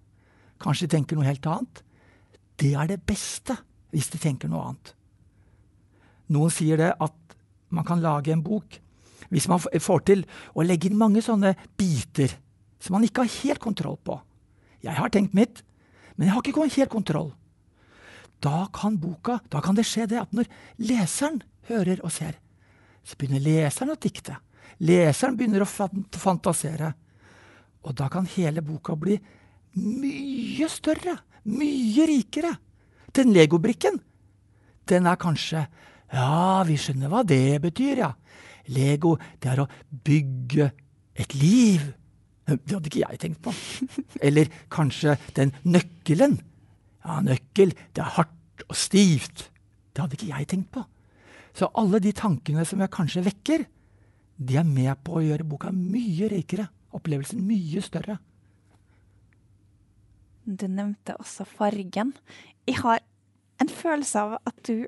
Kanskje 0.62 0.86
de 0.86 0.94
tenker 0.96 1.18
noe 1.18 1.26
helt 1.28 1.44
annet. 1.50 1.82
Det 2.56 2.72
er 2.72 2.88
det 2.88 3.02
beste, 3.04 3.58
hvis 3.92 4.08
de 4.14 4.20
tenker 4.22 4.48
noe 4.48 4.70
annet. 4.70 4.94
Noen 6.32 6.52
sier 6.54 6.80
det 6.80 6.94
at 7.02 7.36
man 7.74 7.84
kan 7.86 8.00
lage 8.00 8.32
en 8.32 8.44
bok 8.46 8.78
hvis 9.30 9.48
man 9.50 9.60
får 9.60 10.04
til 10.08 10.24
å 10.54 10.64
legge 10.66 10.90
inn 10.90 10.98
mange 10.98 11.22
sånne 11.24 11.54
biter 11.78 12.34
som 12.82 12.96
man 12.96 13.06
ikke 13.06 13.24
har 13.24 13.38
helt 13.42 13.62
kontroll 13.62 13.96
på. 14.04 14.18
Jeg 14.84 14.94
har 14.98 15.10
tenkt 15.10 15.34
mitt, 15.34 15.62
men 16.16 16.28
jeg 16.28 16.34
har 16.36 16.44
ikke 16.44 16.68
helt 16.76 16.92
kontroll. 16.92 17.30
Da 18.42 18.66
kan 18.74 18.98
boka, 19.00 19.40
da 19.48 19.62
kan 19.64 19.76
det 19.76 19.86
skje 19.88 20.06
det 20.10 20.20
at 20.20 20.34
når 20.36 20.48
leseren 20.78 21.40
hører 21.70 22.02
og 22.04 22.12
ser, 22.12 22.36
så 23.06 23.16
begynner 23.18 23.42
leseren 23.42 23.94
å 23.94 24.00
dikte. 24.00 24.36
Leseren 24.84 25.36
begynner 25.38 25.64
å 25.64 25.68
fantasere. 26.18 26.92
Og 27.86 27.94
da 27.96 28.10
kan 28.12 28.28
hele 28.36 28.64
boka 28.66 28.96
bli 28.98 29.16
mye 29.76 30.68
større, 30.72 31.16
mye 31.46 32.06
rikere. 32.08 32.52
Den 33.16 33.32
legobrikken, 33.32 34.00
den 34.86 35.06
er 35.06 35.16
kanskje 35.16 35.66
Ja, 36.12 36.62
vi 36.62 36.76
skjønner 36.78 37.10
hva 37.10 37.24
det 37.26 37.58
betyr, 37.64 37.98
ja. 38.04 38.12
Lego, 38.72 39.16
det 39.42 39.52
er 39.52 39.62
å 39.62 39.68
bygge 40.06 40.70
et 41.16 41.36
liv. 41.38 41.84
Det 42.46 42.72
hadde 42.72 42.90
ikke 42.90 43.04
jeg 43.04 43.20
tenkt 43.22 43.42
på. 43.44 43.54
Eller 44.26 44.50
kanskje 44.72 45.16
den 45.38 45.54
nøkkelen. 45.66 46.38
Ja, 47.06 47.20
nøkkel, 47.22 47.72
det 47.94 48.02
er 48.02 48.14
hardt 48.18 48.66
og 48.66 48.76
stivt. 48.78 49.48
Det 49.94 50.02
hadde 50.02 50.18
ikke 50.18 50.32
jeg 50.32 50.50
tenkt 50.50 50.70
på. 50.74 50.84
Så 51.56 51.70
alle 51.78 52.00
de 52.04 52.12
tankene 52.12 52.66
som 52.68 52.82
jeg 52.82 52.92
kanskje 52.92 53.24
vekker, 53.26 53.64
de 54.36 54.58
er 54.60 54.66
med 54.68 54.92
på 55.06 55.16
å 55.16 55.24
gjøre 55.24 55.46
boka 55.48 55.72
mye 55.72 56.28
rikere. 56.28 56.68
Opplevelsen 56.96 57.40
mye 57.44 57.82
større. 57.84 58.18
Du 60.46 60.66
nevnte 60.70 61.16
også 61.18 61.46
fargen. 61.48 62.12
Jeg 62.68 62.78
har 62.82 63.00
en 63.62 63.72
følelse 63.72 64.20
av 64.20 64.36
at 64.46 64.60
du 64.68 64.86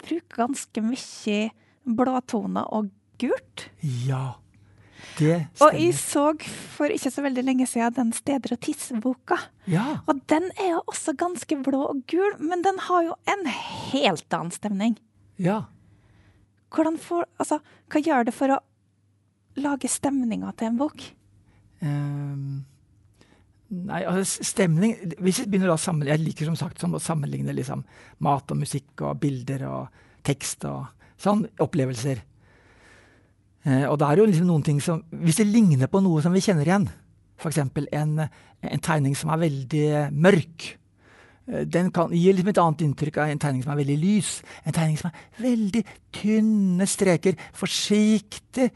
bruker 0.00 0.42
ganske 0.42 0.82
mye 0.84 1.38
blåtone 1.84 2.64
og 2.74 2.90
gult. 3.20 3.66
Ja, 4.06 4.36
det 5.18 5.36
stemmer. 5.52 5.66
Og 5.66 5.76
jeg 5.80 5.94
så 5.98 6.24
for 6.76 6.92
ikke 6.92 7.12
så 7.12 7.24
veldig 7.24 7.44
lenge 7.46 7.66
siden 7.68 7.96
den 7.98 8.12
Steder 8.16 8.54
og 8.56 8.60
tiss-boka. 8.64 9.36
Ja, 9.70 9.98
Og 10.08 10.22
den 10.32 10.48
er 10.56 10.72
jo 10.76 10.80
også 10.90 11.14
ganske 11.20 11.58
blå 11.64 11.82
og 11.92 12.02
gul, 12.10 12.32
men 12.40 12.64
den 12.66 12.80
har 12.88 13.04
jo 13.10 13.14
en 13.30 13.46
helt 13.92 14.32
annen 14.32 14.54
stemning. 14.54 14.98
ja. 15.38 15.62
Hvordan 16.70 17.00
får, 17.02 17.24
altså, 17.42 17.56
hva 17.90 17.98
gjør 17.98 18.28
det 18.28 18.32
for 18.36 18.52
å 18.54 18.56
lage 19.58 19.88
stemninga 19.90 20.52
til 20.54 20.68
en 20.68 20.76
bok? 20.78 21.02
Um, 21.82 22.60
nei, 23.74 24.04
altså 24.06 24.44
stemning 24.46 24.92
Hvis 25.18 25.40
vi 25.40 25.46
begynner 25.48 25.72
å 25.72 25.78
sammenligne 25.80 26.12
Jeg 26.18 26.26
liker 26.28 26.50
som 26.50 26.58
sagt 26.60 26.78
som 26.78 26.92
å 26.94 27.00
sammenligne 27.02 27.54
liksom, 27.56 27.82
mat 28.22 28.52
og 28.54 28.60
musikk 28.60 29.00
og 29.02 29.18
bilder 29.22 29.64
og 29.66 30.02
tekst 30.22 30.62
og 30.68 30.92
sånn. 31.18 31.42
Opplevelser. 31.58 32.22
Eh, 33.64 33.86
og 33.86 33.98
det 34.00 34.08
er 34.08 34.20
jo 34.20 34.28
liksom 34.30 34.48
noen 34.48 34.62
ting 34.64 34.78
som 34.80 35.02
Hvis 35.10 35.36
det 35.42 35.50
ligner 35.50 35.90
på 35.90 36.00
noe 36.00 36.22
som 36.24 36.32
vi 36.32 36.40
kjenner 36.44 36.68
igjen, 36.68 36.88
f.eks. 37.40 37.58
En, 37.60 38.20
en 38.20 38.84
tegning 38.84 39.16
som 39.16 39.32
er 39.32 39.42
veldig 39.44 39.86
mørk, 40.12 40.80
Eh, 41.50 41.66
den 41.66 41.90
kan, 41.94 42.12
gir 42.14 42.34
liksom 42.34 42.52
et 42.52 42.60
annet 42.62 42.84
inntrykk 42.86 43.20
av 43.20 43.32
en 43.32 43.42
tegning 43.42 43.64
som 43.64 43.74
er 43.74 43.80
veldig 43.82 43.98
lys. 44.00 44.34
En 44.64 44.76
tegning 44.76 44.98
som 45.00 45.10
er 45.10 45.24
veldig 45.40 45.82
tynne 46.14 46.88
streker, 46.88 47.38
forsiktig, 47.56 48.70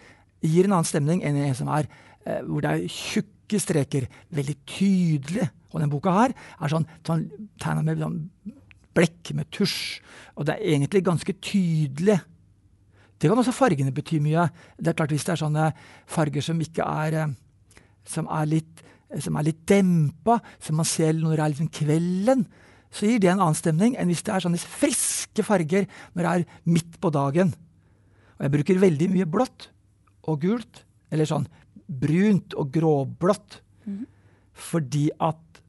gir 0.45 0.67
en 0.67 0.77
annen 0.77 0.89
stemning 0.89 1.23
enn 1.25 1.39
en 1.41 1.57
som 1.57 1.71
er 1.73 1.89
eh, 2.27 2.43
hvor 2.45 2.65
det 2.65 2.73
er 2.73 2.91
tjukke 2.91 3.61
streker, 3.63 4.09
veldig 4.35 4.59
tydelig. 4.69 5.49
Og 5.73 5.81
denne 5.81 5.93
boka 5.93 6.15
her 6.15 6.35
er 6.35 6.73
sånn, 6.73 6.87
sånn 7.07 7.27
tegna 7.63 7.85
med 7.87 8.03
sånn 8.03 8.21
blekk, 8.95 9.35
med 9.35 9.51
tusj. 9.55 10.01
Og 10.39 10.47
det 10.47 10.57
er 10.57 10.75
egentlig 10.75 11.05
ganske 11.07 11.35
tydelig. 11.43 12.21
Det 13.25 13.31
kan 13.33 13.41
også 13.41 13.55
fargene 13.57 13.89
bety 13.97 14.19
mye. 14.21 14.43
Det 14.77 14.91
er 14.91 14.97
klart 14.99 15.13
Hvis 15.15 15.25
det 15.25 15.33
er 15.33 15.41
sånne 15.41 15.71
farger 16.05 16.45
som 16.45 16.59
ikke 16.61 16.85
er 16.85 17.15
eh, 17.23 17.31
som 18.05 18.27
er 18.29 18.51
litt, 18.51 18.83
som 19.17 19.39
er 19.41 19.47
litt 19.47 19.63
dempa, 19.65 20.35
som 20.61 20.77
man 20.77 20.85
ser 20.85 21.15
når 21.17 21.39
det 21.39 21.45
er 21.45 21.53
liksom 21.55 21.71
kvelden, 21.73 22.43
så 22.93 23.09
gir 23.09 23.23
det 23.23 23.31
en 23.33 23.41
annen 23.41 23.57
stemning 23.57 23.97
enn 23.97 24.13
hvis 24.13 24.21
det 24.27 24.35
er 24.35 24.45
sånne 24.45 24.61
friske 24.61 25.47
farger 25.47 25.89
når 26.13 26.21
det 26.21 26.35
er 26.35 26.45
midt 26.77 27.01
på 27.01 27.15
dagen. 27.17 27.55
Og 28.37 28.45
jeg 28.45 28.55
bruker 28.59 28.83
veldig 28.85 29.09
mye 29.15 29.31
blått 29.31 29.71
og 30.29 30.45
gult, 30.45 30.85
eller 31.09 31.25
sånn 31.25 31.49
brunt 31.89 32.53
og 32.61 32.69
gråblått, 32.77 33.59
mm. 33.89 34.05
fordi 34.69 35.09
at 35.17 35.65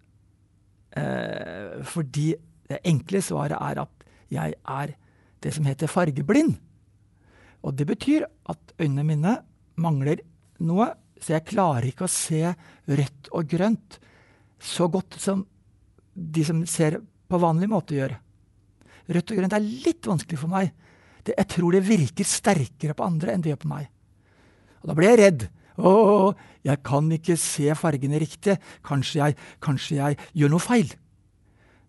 eh, 1.00 1.80
Fordi 1.88 2.34
det 2.68 2.84
enkle 2.84 3.24
svaret 3.24 3.56
er 3.64 3.86
at 3.88 4.06
jeg 4.28 4.60
er 4.60 4.96
det 5.40 5.56
som 5.56 5.66
heter 5.72 5.88
fargeblind. 5.88 6.58
Og 7.66 7.74
det 7.74 7.88
betyr 7.90 8.28
at 8.52 8.76
øynene 8.80 9.06
mine 9.08 9.34
mangler 9.82 10.22
noe 10.66 10.92
så 11.22 11.36
jeg 11.36 11.48
klarer 11.48 11.88
ikke 11.90 12.06
å 12.06 12.12
se 12.12 12.42
rødt 12.92 13.30
og 13.34 13.50
grønt 13.50 14.00
så 14.62 14.88
godt 14.92 15.18
som 15.22 15.44
de 16.14 16.44
som 16.48 16.62
ser 16.70 17.00
på 17.02 17.40
vanlig 17.42 17.70
måte 17.72 17.98
gjør. 17.98 18.16
Rødt 19.16 19.32
og 19.34 19.40
grønt 19.40 19.56
er 19.56 19.66
litt 19.66 20.08
vanskelig 20.10 20.40
for 20.42 20.52
meg. 20.52 20.72
Det, 21.26 21.34
jeg 21.34 21.50
tror 21.56 21.76
det 21.76 21.86
virker 21.88 22.28
sterkere 22.30 22.96
på 22.98 23.06
andre 23.06 23.34
enn 23.34 23.44
det 23.44 23.54
gjør 23.54 23.64
på 23.64 23.72
meg. 23.72 23.88
Og 24.84 24.92
da 24.92 24.98
blir 24.98 25.12
jeg 25.12 25.22
redd. 25.24 25.48
Å, 25.76 25.92
jeg 26.64 26.82
kan 26.88 27.10
ikke 27.12 27.36
se 27.40 27.74
fargene 27.80 28.22
riktig. 28.22 28.58
Kanskje 28.86 29.22
jeg, 29.22 29.40
kanskje 29.64 29.98
jeg 29.98 30.20
gjør 30.38 30.54
noe 30.54 30.64
feil. 30.64 30.94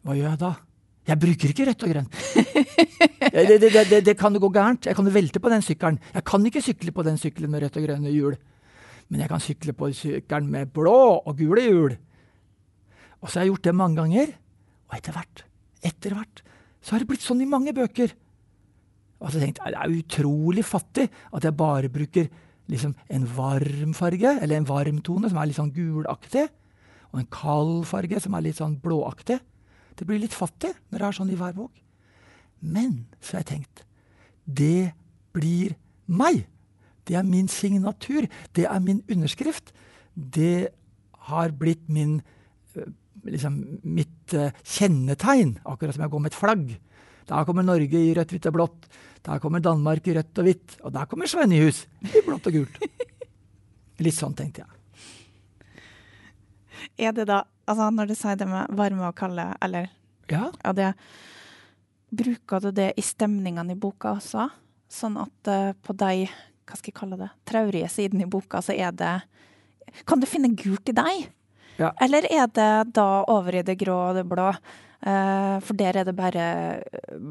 Hva 0.06 0.16
gjør 0.16 0.32
jeg 0.32 0.42
da? 0.42 0.52
Jeg 1.06 1.20
bruker 1.22 1.52
ikke 1.52 1.68
rødt 1.68 1.86
og 1.86 1.92
grønt. 1.92 2.18
det, 3.32 3.60
det, 3.62 3.72
det, 3.90 4.02
det, 4.06 4.16
kan 4.18 4.34
gå 4.34 4.48
gærent. 4.50 4.86
Jeg 4.86 4.96
kan 4.98 5.14
velte 5.14 5.40
på 5.40 5.52
den 5.52 5.62
sykkelen. 5.62 6.00
Jeg 6.14 6.24
kan 6.26 6.46
ikke 6.46 6.64
sykle 6.64 6.92
på 6.92 7.04
den 7.06 7.18
sykkelen 7.20 7.52
med 7.52 7.62
rødt 7.62 7.78
og 7.78 7.86
grønne 7.86 8.10
hjul 8.10 8.36
men 9.08 9.22
jeg 9.22 9.30
kan 9.30 9.42
sykle 9.42 9.74
på 9.76 9.90
sykkelen 9.94 10.50
med 10.50 10.72
blå 10.74 10.98
og 11.22 11.36
gule 11.38 11.62
hjul. 11.62 11.96
Og 13.22 13.30
så 13.30 13.38
har 13.38 13.46
jeg 13.46 13.54
gjort 13.54 13.68
det 13.68 13.74
mange 13.78 14.00
ganger, 14.00 14.32
og 14.90 14.96
etter 14.98 15.16
hvert, 15.16 15.44
etter 15.86 16.16
hvert, 16.16 16.42
så 16.82 16.94
har 16.94 17.02
det 17.02 17.10
blitt 17.10 17.24
sånn 17.24 17.42
i 17.42 17.50
mange 17.50 17.74
bøker. 17.74 18.12
Og 19.22 19.32
så 19.32 19.40
tenkte 19.40 19.64
jeg 19.64 19.74
det 19.74 19.80
er 19.80 19.96
utrolig 19.96 20.66
fattig 20.66 21.06
at 21.08 21.46
jeg 21.46 21.56
bare 21.56 21.90
bruker 21.92 22.28
liksom 22.70 22.94
en 23.14 23.26
varm 23.36 23.94
farge, 23.96 24.36
eller 24.42 24.58
en 24.58 24.68
varm 24.68 25.00
tone 25.06 25.30
som 25.30 25.38
er 25.40 25.50
litt 25.50 25.58
sånn 25.58 25.74
gulaktig, 25.74 26.48
og 27.14 27.22
en 27.22 27.30
kald 27.32 27.86
farge 27.88 28.20
som 28.22 28.34
er 28.34 28.48
litt 28.48 28.58
sånn 28.58 28.76
blåaktig. 28.82 29.38
Det 29.96 30.06
blir 30.08 30.20
litt 30.22 30.36
fattig 30.36 30.72
når 30.90 30.98
det 30.98 31.08
er 31.08 31.18
sånn 31.18 31.32
i 31.32 31.38
hver 31.38 31.56
bok. 31.56 31.72
Men 32.60 33.06
så 33.20 33.36
har 33.36 33.44
jeg 33.44 33.52
tenkt 33.54 33.82
det 34.46 34.92
blir 35.34 35.74
meg. 36.06 36.44
Det 37.06 37.16
er 37.18 37.26
min 37.26 37.48
signatur. 37.50 38.28
Det 38.54 38.66
er 38.66 38.82
min 38.82 39.02
underskrift. 39.10 39.72
Det 40.14 40.68
har 41.28 41.54
blitt 41.58 41.88
min 41.90 42.20
eh, 42.78 42.86
liksom, 43.26 43.58
mitt 43.82 44.34
uh, 44.38 44.54
kjennetegn, 44.62 45.56
akkurat 45.66 45.96
som 45.96 46.06
jeg 46.06 46.12
går 46.14 46.22
med 46.22 46.30
et 46.30 46.38
flagg. 46.38 46.68
Der 47.26 47.48
kommer 47.48 47.66
Norge 47.66 47.98
i 47.98 48.14
rødt, 48.14 48.36
hvitt 48.36 48.46
og 48.52 48.54
blått. 48.54 48.86
Der 49.26 49.42
kommer 49.42 49.62
Danmark 49.62 50.06
i 50.06 50.14
rødt 50.14 50.38
og 50.38 50.46
hvitt. 50.46 50.78
Og 50.86 50.94
der 50.94 51.10
kommer 51.10 51.26
Svennehus 51.30 51.84
i 52.06 52.22
blått 52.22 52.46
og 52.46 52.60
gult. 52.60 52.78
Litt 54.06 54.14
sånn 54.14 54.36
tenkte 54.38 54.62
jeg. 54.62 54.75
Er 56.98 57.14
det 57.16 57.26
da, 57.30 57.42
altså 57.66 57.88
når 57.92 58.10
du 58.10 58.16
sier 58.18 58.38
det 58.38 58.48
med 58.50 58.74
varme 58.78 59.08
og 59.08 59.16
kalde, 59.18 59.48
eller 59.62 59.90
ja. 60.30 60.50
ja 60.62 60.76
det, 60.76 60.92
Bruker 62.16 62.62
du 62.62 62.70
det 62.70 62.92
i 62.96 63.02
stemningene 63.02 63.74
i 63.74 63.78
boka 63.78 64.14
også? 64.16 64.46
Sånn 64.92 65.16
at 65.18 65.50
uh, 65.50 65.72
på 65.82 65.96
deg 65.98 66.28
hva 66.66 66.78
skal 66.78 66.90
jeg 66.90 66.98
kalle 66.98 67.18
det, 67.20 67.28
traurige 67.46 67.88
siden 67.90 68.22
i 68.22 68.28
boka, 68.30 68.58
så 68.62 68.74
er 68.74 68.94
det 68.94 69.20
Kan 70.06 70.22
du 70.22 70.26
finne 70.26 70.50
gult 70.58 70.88
i 70.90 70.94
deg? 70.96 71.28
Ja. 71.76 71.92
Eller 72.02 72.26
er 72.30 72.48
det 72.48 72.72
da 72.96 73.08
over 73.32 73.60
i 73.60 73.64
det 73.66 73.78
grå 73.80 73.96
og 74.10 74.18
det 74.18 74.26
blå? 74.28 74.50
Uh, 75.06 75.60
for 75.62 75.76
der 75.76 76.00
er 76.00 76.06
det 76.08 76.14
bare 76.16 76.44
eh, 76.80 77.26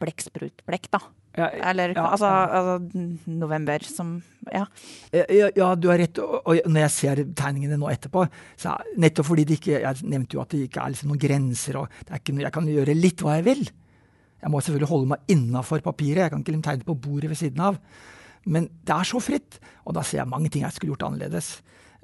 blekksprutblekk, 0.00 0.88
da. 0.90 1.02
Ja, 1.34 1.48
Eller 1.70 1.92
ja, 1.92 2.04
altså, 2.08 2.26
altså, 2.26 3.02
november 3.26 3.82
som 3.82 4.16
ja. 4.46 4.64
ja. 5.12 5.68
du 5.74 5.88
har 5.90 5.98
rett. 5.98 6.18
Og, 6.22 6.60
når 6.70 6.84
jeg 6.84 6.94
ser 6.94 7.22
tegningene 7.34 7.78
nå 7.78 7.88
etterpå, 7.90 8.22
så 8.56 8.76
nettopp 9.02 9.26
fordi 9.32 9.44
det 9.48 9.56
ikke 9.58 9.80
Jeg 9.82 10.06
nevnte 10.06 10.38
jo 10.38 10.44
at 10.44 10.54
det 10.54 10.68
ikke 10.68 10.84
er 10.84 10.94
liksom 10.94 11.10
noen 11.10 11.22
grenser, 11.26 11.80
og 11.80 11.90
det 12.06 12.14
er 12.14 12.22
ikke 12.22 12.36
jeg 12.38 12.54
kan 12.54 12.70
gjøre 12.70 12.96
litt 12.98 13.24
hva 13.26 13.36
jeg 13.40 13.46
vil. 13.50 13.64
Jeg 14.44 14.52
må 14.52 14.62
selvfølgelig 14.62 14.92
holde 14.92 15.10
meg 15.10 15.34
innafor 15.34 15.82
papiret. 15.82 16.22
Jeg 16.22 16.34
kan 16.34 16.44
ikke 16.44 16.54
liksom 16.54 16.66
tegne 16.68 16.88
på 16.88 16.98
bordet 17.06 17.32
ved 17.32 17.40
siden 17.40 17.66
av. 17.66 17.80
Men 18.46 18.68
det 18.86 18.94
er 18.94 19.08
så 19.08 19.20
fritt, 19.24 19.58
og 19.84 19.96
da 19.98 20.04
ser 20.06 20.22
jeg 20.22 20.30
mange 20.30 20.52
ting 20.52 20.62
jeg 20.62 20.76
skulle 20.76 20.94
gjort 20.94 21.08
annerledes. 21.08 21.56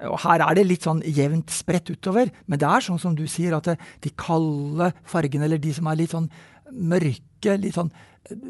Og 0.09 0.17
Her 0.23 0.41
er 0.47 0.57
det 0.57 0.65
litt 0.65 0.85
sånn 0.87 1.01
jevnt 1.05 1.51
spredt 1.53 1.91
utover, 1.93 2.31
men 2.49 2.61
det 2.61 2.69
er 2.69 2.85
sånn 2.85 3.01
som 3.01 3.15
du 3.17 3.27
sier, 3.29 3.53
at 3.57 3.69
de 4.01 4.13
kalde 4.17 4.91
fargene, 5.05 5.45
eller 5.45 5.61
de 5.61 5.73
som 5.77 5.89
er 5.91 5.99
litt 5.99 6.15
sånn 6.15 6.29
mørke, 6.71 7.57
litt 7.61 7.77
sånn 7.77 7.91
eh, 8.29 8.41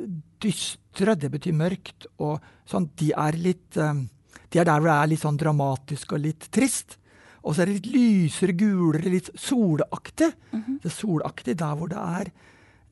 dystre, 0.43 1.17
det 1.19 1.31
betyr 1.33 1.57
mørkt, 1.57 2.07
og 2.23 2.39
sånn, 2.69 2.89
de 2.99 3.11
er 3.17 3.39
litt 3.39 3.79
eh, 3.79 4.07
De 4.51 4.59
er 4.59 4.67
der 4.67 4.81
hvor 4.81 4.89
det 4.89 4.97
er 4.99 5.07
litt 5.07 5.21
sånn 5.21 5.37
dramatisk 5.39 6.11
og 6.11 6.25
litt 6.25 6.49
trist. 6.51 6.97
Og 7.41 7.55
så 7.55 7.63
er 7.63 7.69
det 7.69 7.77
litt 7.77 7.93
lysere, 7.93 8.53
gulere, 8.53 9.09
litt 9.09 9.29
solaktig. 9.39 10.33
Mm 10.51 10.59
-hmm. 10.61 10.79
Det 10.83 10.89
er 10.89 10.95
solaktig 10.95 11.55
der 11.57 11.75
hvor 11.75 11.87
det 11.87 11.97
er 11.97 12.31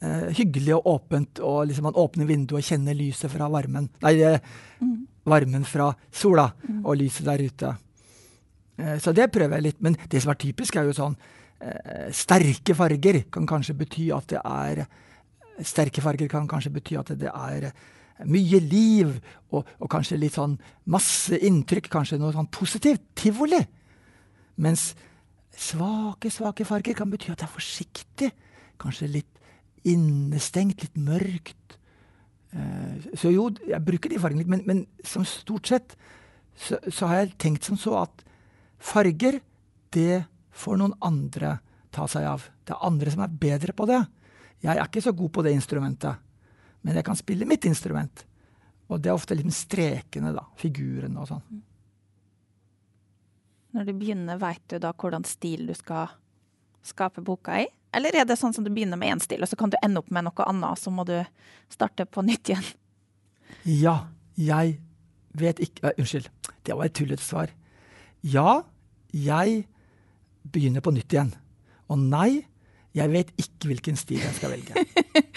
eh, 0.02 0.34
hyggelig 0.38 0.76
og 0.76 0.88
åpent, 0.88 1.40
og 1.40 1.68
liksom 1.68 1.84
man 1.84 2.00
åpner 2.00 2.26
vinduet 2.26 2.64
og 2.64 2.64
kjenner 2.64 2.94
lyset 2.94 3.32
fra 3.32 3.50
varmen. 3.50 3.90
Nei, 4.02 4.40
mm. 4.80 5.08
varmen 5.26 5.66
fra 5.66 5.94
sola 6.12 6.52
mm. 6.68 6.86
og 6.86 6.98
lyset 6.98 7.26
der 7.26 7.44
ute. 7.44 7.76
Eh, 8.80 8.98
så 9.04 9.14
det 9.16 9.30
prøver 9.34 9.60
jeg 9.60 9.68
litt. 9.68 9.84
Men 9.84 9.98
det 10.10 10.24
som 10.24 10.34
er 10.34 10.40
typisk, 10.42 10.80
er 10.80 10.88
jo 10.88 10.96
sånn 10.98 11.18
eh, 11.60 12.10
Sterke 12.16 12.76
farger 12.78 13.24
kan 13.34 13.48
kanskje 13.50 13.78
bety 13.80 14.10
at 14.16 14.32
det 14.32 14.42
er 14.44 14.86
Sterke 15.66 16.02
farger 16.04 16.30
kan 16.32 16.48
kanskje 16.48 16.72
bety 16.78 16.96
at 16.96 17.12
det 17.20 17.32
er 17.34 17.72
mye 18.28 18.60
liv, 18.64 19.12
og, 19.56 19.68
og 19.80 19.90
kanskje 19.92 20.18
litt 20.20 20.36
sånn 20.36 20.58
masse 20.92 21.36
inntrykk, 21.36 21.90
kanskje 21.92 22.20
noe 22.20 22.34
sånn 22.36 22.50
positivt. 22.52 23.04
Tivoli. 23.20 23.60
Mens 24.60 24.94
svake, 25.56 26.32
svake 26.32 26.68
farger 26.68 26.96
kan 26.96 27.12
bety 27.12 27.32
at 27.32 27.42
det 27.42 27.48
er 27.48 27.54
forsiktig. 27.54 28.32
Kanskje 28.80 29.12
litt 29.12 29.40
innestengt, 29.88 30.84
litt 30.84 31.00
mørkt. 31.00 31.78
Eh, 32.56 33.12
så 33.20 33.32
jo, 33.34 33.50
jeg 33.68 33.84
bruker 33.86 34.12
de 34.12 34.20
fargene 34.22 34.44
litt, 34.44 34.52
men, 34.52 34.64
men 34.68 34.86
som 35.06 35.28
stort 35.28 35.70
sett 35.70 35.96
så, 36.60 36.80
så, 36.90 37.08
har 37.08 37.22
jeg 37.22 37.38
tenkt 37.40 37.68
som 37.68 37.78
så 37.80 38.02
at 38.02 38.24
farger, 38.80 39.40
det 39.94 40.24
får 40.52 40.80
noen 40.80 40.96
andre 41.06 41.58
ta 41.94 42.08
seg 42.10 42.26
av. 42.30 42.48
Det 42.64 42.76
er 42.76 42.88
andre 42.88 43.14
som 43.14 43.24
er 43.26 43.38
bedre 43.42 43.76
på 43.76 43.88
det. 43.90 44.02
Jeg 44.64 44.76
er 44.76 44.86
ikke 44.86 45.04
så 45.04 45.14
god 45.16 45.32
på 45.36 45.44
det 45.46 45.54
instrumentet, 45.56 46.20
men 46.84 46.98
jeg 47.00 47.08
kan 47.08 47.18
spille 47.20 47.48
mitt 47.48 47.66
instrument. 47.68 48.26
Og 48.90 49.00
det 49.00 49.12
er 49.12 49.18
ofte 49.18 49.38
liksom 49.38 49.54
strekene, 49.54 50.34
da. 50.36 50.44
Figurene 50.60 51.22
og 51.22 51.30
sånn. 51.30 51.62
Når 53.78 53.86
du 53.86 53.94
begynner, 53.94 54.40
veit 54.42 54.64
du 54.72 54.80
da 54.82 54.92
hvordan 54.98 55.26
stil 55.30 55.68
du 55.70 55.76
skal 55.78 56.10
skape 56.86 57.22
boka 57.22 57.60
i? 57.62 57.68
Eller 57.94 58.16
er 58.18 58.26
det 58.26 58.38
sånn 58.38 58.54
som 58.54 58.66
du 58.66 58.72
begynner 58.74 58.98
med 58.98 59.14
én 59.14 59.22
stil, 59.22 59.42
og 59.46 59.50
så 59.50 59.58
kan 59.58 59.72
du 59.74 59.78
ende 59.82 60.02
opp 60.02 60.10
med 60.14 60.26
noe 60.26 60.46
annet, 60.46 60.82
så 60.82 60.94
må 60.94 61.06
du 61.10 61.18
starte 61.74 62.06
på 62.06 62.26
nytt 62.26 62.52
igjen? 62.52 62.72
Ja. 63.66 63.98
Jeg 64.40 64.78
vet 65.36 65.58
ikke 65.60 65.90
uh, 65.90 65.98
Unnskyld, 66.00 66.30
det 66.64 66.76
var 66.78 66.88
et 66.88 66.96
tullete 66.96 67.24
svar. 67.26 67.52
Ja, 68.26 68.64
jeg 69.16 69.64
begynner 70.44 70.84
på 70.84 70.94
nytt 70.96 71.14
igjen. 71.14 71.32
Og 71.90 72.00
nei, 72.02 72.44
jeg 72.96 73.12
vet 73.14 73.32
ikke 73.40 73.72
hvilken 73.72 74.00
stil 74.00 74.22
jeg 74.22 74.36
skal 74.38 74.54
velge. 74.54 74.86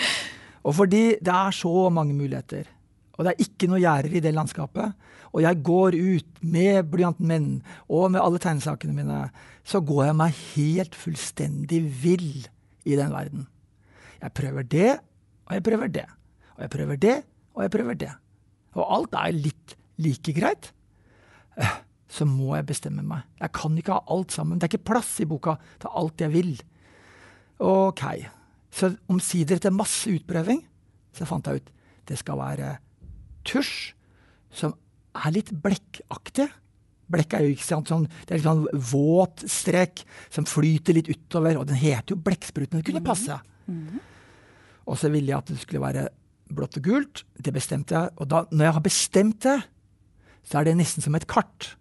og 0.66 0.76
fordi 0.76 1.04
det 1.22 1.34
er 1.34 1.54
så 1.56 1.88
mange 1.94 2.16
muligheter, 2.16 2.66
og 3.12 3.24
det 3.24 3.32
er 3.32 3.44
ikke 3.44 3.68
noe 3.70 3.82
gjerder 3.82 4.16
i 4.16 4.22
det 4.24 4.32
landskapet, 4.34 4.96
og 5.32 5.40
jeg 5.44 5.60
går 5.64 5.96
ut 5.96 6.42
med 6.44 6.88
blyanten 6.92 7.28
min 7.28 7.46
og 7.86 8.10
med 8.12 8.20
alle 8.20 8.40
tegnesakene 8.42 8.96
mine, 8.96 9.20
så 9.64 9.80
går 9.80 10.08
jeg 10.08 10.18
meg 10.18 10.40
helt 10.56 10.98
fullstendig 10.98 11.80
vill 12.02 12.44
i 12.84 12.98
den 12.98 13.14
verden. 13.14 13.46
Jeg 14.20 14.34
prøver 14.36 14.66
det, 14.66 14.90
og 15.48 15.56
jeg 15.56 15.64
prøver 15.66 15.92
det. 15.92 16.04
Og 16.56 16.64
jeg 16.64 16.72
prøver 16.74 17.00
det, 17.00 17.16
og 17.54 17.64
jeg 17.64 17.72
prøver 17.72 17.96
det. 18.02 18.10
Og 18.76 18.84
alt 18.96 19.16
er 19.18 19.32
litt 19.36 19.76
like 20.02 20.34
greit. 20.36 20.72
Så 22.12 22.26
må 22.28 22.52
jeg 22.58 22.68
bestemme 22.68 23.04
meg. 23.06 23.24
Jeg 23.40 23.54
kan 23.56 23.76
ikke 23.78 23.96
ha 23.96 24.04
alt 24.12 24.34
sammen. 24.34 24.58
Det 24.58 24.68
er 24.68 24.74
ikke 24.74 24.90
plass 24.92 25.14
i 25.24 25.28
boka 25.28 25.56
til 25.80 25.94
alt 25.96 26.20
jeg 26.20 26.32
vil. 26.34 26.52
OK. 27.62 28.02
Så 28.72 28.92
omsider, 29.12 29.56
etter 29.56 29.72
masse 29.74 30.10
utprøving, 30.12 30.60
så 31.16 31.28
fant 31.28 31.48
jeg 31.48 31.62
ut 31.62 31.72
det 32.08 32.18
skal 32.18 32.40
være 32.40 32.72
tusj 33.46 33.92
som 34.52 34.74
er 35.22 35.34
litt 35.34 35.52
blekkaktig. 35.62 36.48
Blekk 37.12 37.36
er 37.36 37.44
jo 37.46 37.52
ikke 37.52 37.66
sant, 37.66 37.90
sånn, 37.90 38.06
det 38.24 38.34
er 38.34 38.40
litt 38.40 38.46
sånn 38.48 38.64
våt 38.92 39.44
strek 39.50 40.04
som 40.32 40.48
flyter 40.48 40.96
litt 40.96 41.10
utover. 41.12 41.58
Og 41.60 41.68
den 41.68 41.78
heter 41.80 42.14
jo 42.14 42.20
Blekkspruten. 42.24 42.80
Det 42.80 42.88
kunne 42.88 43.04
passe. 43.04 43.36
Mm. 43.68 44.00
Og 44.88 44.98
så 44.98 45.10
ville 45.12 45.30
jeg 45.30 45.38
at 45.38 45.52
det 45.52 45.60
skulle 45.62 45.84
være 45.84 46.06
blått 46.52 46.78
og 46.80 46.88
gult. 46.88 47.24
Det 47.36 47.52
bestemte 47.54 47.96
jeg. 47.96 48.14
Og 48.16 48.28
da, 48.32 48.44
når 48.50 48.68
jeg 48.68 48.76
har 48.78 48.86
bestemt 48.86 49.46
det, 49.46 49.58
så 50.48 50.58
er 50.58 50.68
det 50.68 50.78
nesten 50.80 51.04
som 51.04 51.16
et 51.16 51.28
kart. 51.30 51.74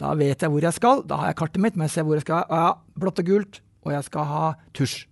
Da 0.00 0.14
vet 0.16 0.40
jeg 0.40 0.52
hvor 0.52 0.64
jeg 0.64 0.76
skal. 0.76 1.02
Da 1.04 1.20
har 1.20 1.30
jeg 1.30 1.38
kartet 1.42 1.62
mitt, 1.62 1.76
men 1.76 1.88
jeg 1.88 1.98
ser 1.98 2.06
hvor 2.08 2.16
jeg 2.16 2.24
skal. 2.24 2.46
Ja, 2.48 2.72
blått 2.96 3.20
og 3.20 3.28
gult, 3.28 3.60
og 3.84 3.92
jeg 3.92 4.06
skal 4.06 4.28
ha 4.30 4.44
tusj. 4.76 5.04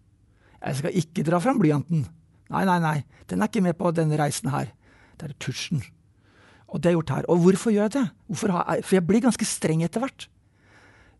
Jeg 0.59 0.81
skal 0.81 0.97
ikke 1.03 1.25
dra 1.27 1.41
fram 1.43 1.61
blyanten. 1.61 2.07
Nei, 2.49 2.65
nei, 2.65 2.79
nei. 2.83 2.97
Den 3.29 3.45
er 3.45 3.51
ikke 3.51 3.63
med 3.67 3.77
på 3.79 3.93
denne 3.95 4.19
reisen 4.19 4.51
her. 4.53 4.73
Det 5.21 5.29
er 5.29 5.37
tusjen. 5.43 5.85
Og 6.69 6.81
det 6.81 6.91
er 6.91 6.97
gjort 6.97 7.13
her. 7.13 7.29
Og 7.29 7.45
hvorfor 7.45 7.75
gjør 7.75 7.89
jeg 7.89 7.97
det? 7.99 8.07
Jeg, 8.33 8.85
for 8.89 8.97
jeg 8.97 9.07
blir 9.09 9.25
ganske 9.25 9.49
streng 9.49 9.85
etter 9.85 10.03
hvert. 10.03 10.29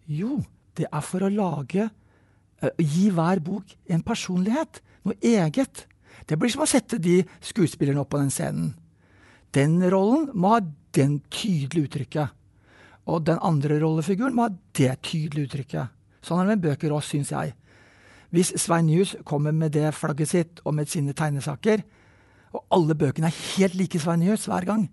Jo, 0.09 0.41
det 0.81 0.89
er 0.89 1.05
for 1.05 1.25
å 1.25 1.33
lage 1.33 1.89
uh, 1.89 2.73
Gi 2.81 3.09
hver 3.13 3.43
bok 3.45 3.77
en 3.93 4.05
personlighet. 4.05 4.81
Noe 5.05 5.21
eget. 5.21 5.85
Det 6.29 6.41
blir 6.41 6.53
som 6.53 6.65
å 6.65 6.69
sette 6.69 7.01
de 7.01 7.21
skuespillerne 7.45 8.01
opp 8.01 8.13
på 8.15 8.21
den 8.21 8.33
scenen. 8.33 8.73
Den 9.57 9.79
rollen 9.93 10.29
må 10.37 10.57
ha 10.57 10.65
den 10.97 11.21
tydelige 11.33 11.89
uttrykket. 11.89 12.38
Og 13.09 13.25
den 13.25 13.41
andre 13.45 13.79
rollefiguren 13.81 14.37
må 14.37 14.49
ha 14.49 14.53
det 14.77 14.99
tydelige 15.07 15.49
uttrykket. 15.49 15.95
Sånn 16.25 16.43
er 16.43 16.49
det 16.49 16.57
med 16.57 16.67
bøker 16.67 16.93
òg, 16.93 17.05
syns 17.07 17.33
jeg. 17.33 17.55
Hvis 18.35 18.53
Svein 18.61 18.89
Nyhus 18.91 19.15
kommer 19.25 19.55
med 19.57 19.73
det 19.73 19.95
flagget 19.97 20.33
sitt 20.35 20.61
og 20.69 20.77
med 20.77 20.91
sine 20.93 21.15
tegnesaker, 21.17 21.85
og 22.53 22.65
alle 22.75 22.97
bøkene 22.99 23.31
er 23.31 23.43
helt 23.57 23.77
like 23.79 24.01
Svein 24.01 24.21
Nyhus 24.21 24.45
hver 24.51 24.67
gang, 24.69 24.89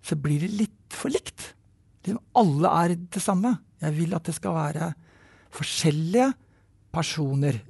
så 0.00 0.16
blir 0.16 0.40
det 0.40 0.54
litt 0.56 0.96
for 0.96 1.12
likt. 1.12 1.52
Liksom 2.00 2.22
alle 2.40 2.72
er 2.84 2.96
det 2.96 3.20
samme. 3.20 3.52
Jeg 3.80 3.96
vil 3.98 4.16
at 4.16 4.24
det 4.24 4.36
skal 4.36 4.56
være 4.56 4.92
forskjellige 5.52 6.30
personer, 6.92 7.60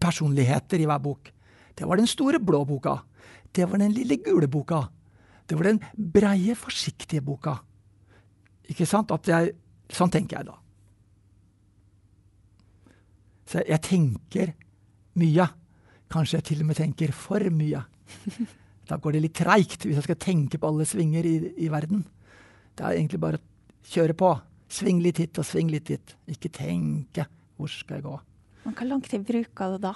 personligheter 0.00 0.82
i 0.82 0.88
hver 0.88 1.02
bok. 1.02 1.30
Det 1.78 1.86
var 1.86 2.00
den 2.00 2.10
store 2.10 2.40
blå 2.42 2.64
boka. 2.66 2.98
Det 3.54 3.68
var 3.70 3.78
den 3.78 3.94
lille 3.94 4.18
gule 4.24 4.48
boka. 4.50 4.82
Det 5.48 5.56
var 5.56 5.70
den 5.70 5.80
breie, 5.94 6.58
forsiktige 6.58 7.22
boka. 7.24 7.60
Ikke 8.68 8.86
sant? 8.88 9.12
Jeg, 9.26 9.54
sånn 9.92 10.12
tenker 10.12 10.40
jeg 10.40 10.48
da. 10.50 10.56
Så 13.48 13.62
jeg 13.64 13.80
tenker 13.84 14.52
mye. 15.18 15.46
Kanskje 16.12 16.38
jeg 16.38 16.46
til 16.50 16.62
og 16.64 16.70
med 16.70 16.78
tenker 16.80 17.12
for 17.16 17.44
mye. 17.52 17.82
Da 18.88 18.96
går 18.96 19.16
det 19.16 19.24
litt 19.24 19.36
treigt 19.36 19.84
hvis 19.84 19.98
jeg 19.98 20.06
skal 20.06 20.20
tenke 20.20 20.60
på 20.60 20.68
alle 20.70 20.86
svinger 20.88 21.26
i, 21.28 21.34
i 21.64 21.68
verden. 21.72 22.06
Det 22.76 22.84
er 22.86 22.96
egentlig 22.96 23.20
bare 23.20 23.40
å 23.40 23.88
kjøre 23.88 24.16
på. 24.16 24.30
Sving 24.72 25.00
litt 25.04 25.20
hit 25.20 25.40
og 25.40 25.48
sving 25.48 25.72
litt 25.72 25.88
dit. 25.88 26.14
Ikke 26.28 26.52
tenke. 26.52 27.26
Hvor 27.58 27.72
skal 27.72 27.98
jeg 27.98 28.06
gå? 28.06 28.14
Men 28.64 28.76
Hvor 28.76 28.88
lang 28.88 29.02
tid 29.04 29.24
bruker 29.28 29.74
du 29.74 29.78
da 29.82 29.94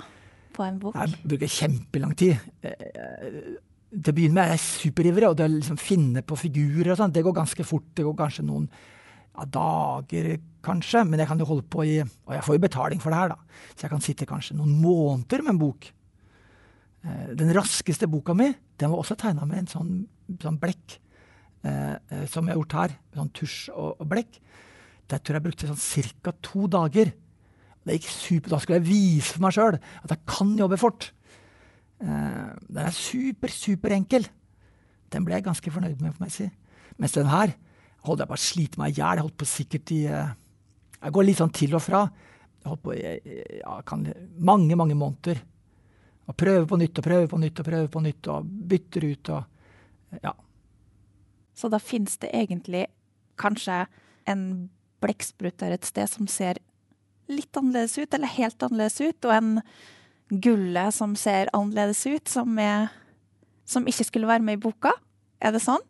på 0.52 0.64
en 0.64 0.80
bok? 0.80 0.96
Jeg 0.96 1.20
bruker 1.24 1.52
kjempelang 1.56 2.16
tid. 2.18 2.36
Til 3.92 4.08
å 4.08 4.16
begynne 4.16 4.38
med 4.38 4.48
er 4.48 4.54
jeg 4.56 4.64
superivrig, 4.64 5.28
og 5.28 5.36
det 5.36 5.44
å 5.44 5.52
liksom 5.52 5.78
finne 5.80 6.22
på 6.24 6.38
figurer 6.40 6.94
og 6.94 7.00
sånn, 7.00 7.12
det 7.12 7.24
går 7.26 7.36
ganske 7.36 7.66
fort. 7.68 7.90
Det 7.92 8.06
går 8.06 8.16
kanskje 8.16 8.44
noen 8.48 8.68
ja, 8.70 9.44
dager, 9.44 10.30
kanskje, 10.64 11.02
men 11.08 11.20
jeg 11.20 11.28
kan 11.28 11.40
jo 11.40 11.48
holde 11.48 11.66
på 11.68 11.84
i 11.84 11.98
Og 12.02 12.32
jeg 12.36 12.44
får 12.46 12.56
jo 12.56 12.62
betaling 12.64 13.02
for 13.02 13.12
det 13.12 13.20
her, 13.20 13.34
da. 13.34 13.60
Så 13.74 13.86
jeg 13.86 13.92
kan 13.92 14.04
sitte 14.04 14.28
kanskje 14.28 14.56
noen 14.56 14.72
måneder 14.80 15.44
med 15.44 15.54
en 15.54 15.60
bok. 15.60 15.88
Eh, 17.02 17.30
den 17.36 17.52
raskeste 17.56 18.08
boka 18.08 18.36
mi 18.38 18.52
den 18.80 18.90
var 18.90 19.02
også 19.02 19.16
tegna 19.18 19.46
med 19.46 19.62
en 19.62 19.70
sånn, 19.70 19.90
sånn 20.42 20.58
blekk 20.58 20.96
eh, 21.66 21.94
eh, 21.94 22.24
som 22.30 22.46
jeg 22.46 22.54
har 22.54 22.60
gjort 22.60 22.78
her. 22.78 22.94
Sånn 23.18 23.32
tusj 23.36 23.58
og, 23.74 24.00
og 24.00 24.08
blekk. 24.10 24.38
Der 25.10 25.20
tror 25.20 25.36
jeg 25.36 25.40
jeg 25.40 25.46
brukte 25.48 25.72
sånn 25.72 26.22
ca. 26.24 26.34
to 26.40 26.68
dager. 26.70 27.12
Det 27.82 27.98
gikk 27.98 28.08
super, 28.08 28.54
Da 28.54 28.62
skulle 28.62 28.78
jeg 28.80 28.88
vise 28.88 29.34
for 29.34 29.44
meg 29.44 29.56
sjøl 29.56 29.76
at 29.76 30.14
jeg 30.14 30.24
kan 30.30 30.54
jobbe 30.58 30.78
fort. 30.80 31.10
Eh, 32.02 32.48
den 32.68 32.82
er 32.82 32.96
super, 32.96 33.52
superenkel. 33.52 34.26
Den 35.12 35.26
ble 35.26 35.38
jeg 35.38 35.46
ganske 35.46 35.72
fornøyd 35.74 36.00
med, 36.02 36.14
får 36.16 36.28
jeg 36.28 36.36
si. 36.36 36.48
Mens 36.98 37.14
den 37.14 37.30
her 37.30 37.54
holdt 38.06 38.24
jeg 38.24 38.32
bare 38.32 38.42
slite 38.42 38.80
meg 38.80 38.92
i 38.92 38.98
hjel. 38.98 39.20
Jeg 39.20 39.26
holdt 39.28 39.38
på 39.38 39.48
sikkert 39.48 39.94
i 39.94 40.02
eh, 40.10 40.34
Jeg 41.02 41.14
går 41.14 41.26
litt 41.26 41.40
sånn 41.42 41.54
til 41.54 41.74
og 41.78 41.82
fra. 41.84 42.02
Jeg 42.62 42.70
holdt 42.70 42.84
på 42.84 42.94
i 42.94 43.02
ja, 43.60 43.78
mange, 44.38 44.78
mange 44.78 44.98
måneder. 44.98 45.42
Og 46.30 46.36
prøver 46.38 46.66
på 46.70 46.78
nytt 46.78 46.98
og 46.98 47.06
prøver 47.06 47.30
på 47.30 47.40
nytt 47.42 47.60
og 47.60 47.66
prøver 47.66 47.88
på 47.90 48.02
nytt 48.04 48.28
og 48.30 48.52
bytter 48.70 49.08
ut 49.08 49.32
og 49.34 50.20
ja. 50.22 50.34
Så 51.56 51.68
da 51.72 51.78
fins 51.82 52.18
det 52.22 52.30
egentlig 52.34 52.86
kanskje 53.40 53.84
en 54.30 54.44
blekksprut 55.02 55.58
der 55.60 55.74
et 55.74 55.88
sted 55.88 56.08
som 56.10 56.28
ser 56.30 56.60
litt 57.32 57.56
annerledes 57.58 57.96
ut, 57.98 58.14
eller 58.14 58.30
helt 58.36 58.62
annerledes 58.62 59.00
ut, 59.00 59.26
og 59.26 59.34
en 59.34 59.50
gulle 60.32 60.86
som 60.94 61.16
ser 61.18 61.50
annerledes 61.52 62.04
ut, 62.06 62.28
som, 62.28 62.58
er, 62.58 62.92
som 63.68 63.86
ikke 63.88 64.06
skulle 64.08 64.30
være 64.30 64.44
med 64.46 64.58
i 64.58 64.62
boka? 64.62 64.94
Er 65.42 65.54
det 65.54 65.64
sånn? 65.64 65.82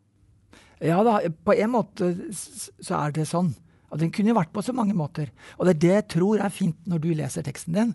Ja 0.82 1.02
da, 1.06 1.20
på 1.46 1.54
en 1.54 1.70
måte 1.70 2.10
så 2.34 2.96
er 2.98 3.14
det 3.14 3.28
sånn. 3.30 3.52
Og 3.92 4.00
den 4.00 4.10
kunne 4.14 4.34
vært 4.34 4.54
på 4.54 4.64
så 4.64 4.72
mange 4.74 4.96
måter. 4.96 5.28
Og 5.58 5.68
det 5.68 5.76
er 5.76 5.82
det 5.82 5.94
jeg 5.94 6.08
tror 6.16 6.40
er 6.42 6.54
fint 6.54 6.78
når 6.88 7.02
du 7.04 7.10
leser 7.14 7.44
teksten 7.46 7.76
din. 7.76 7.94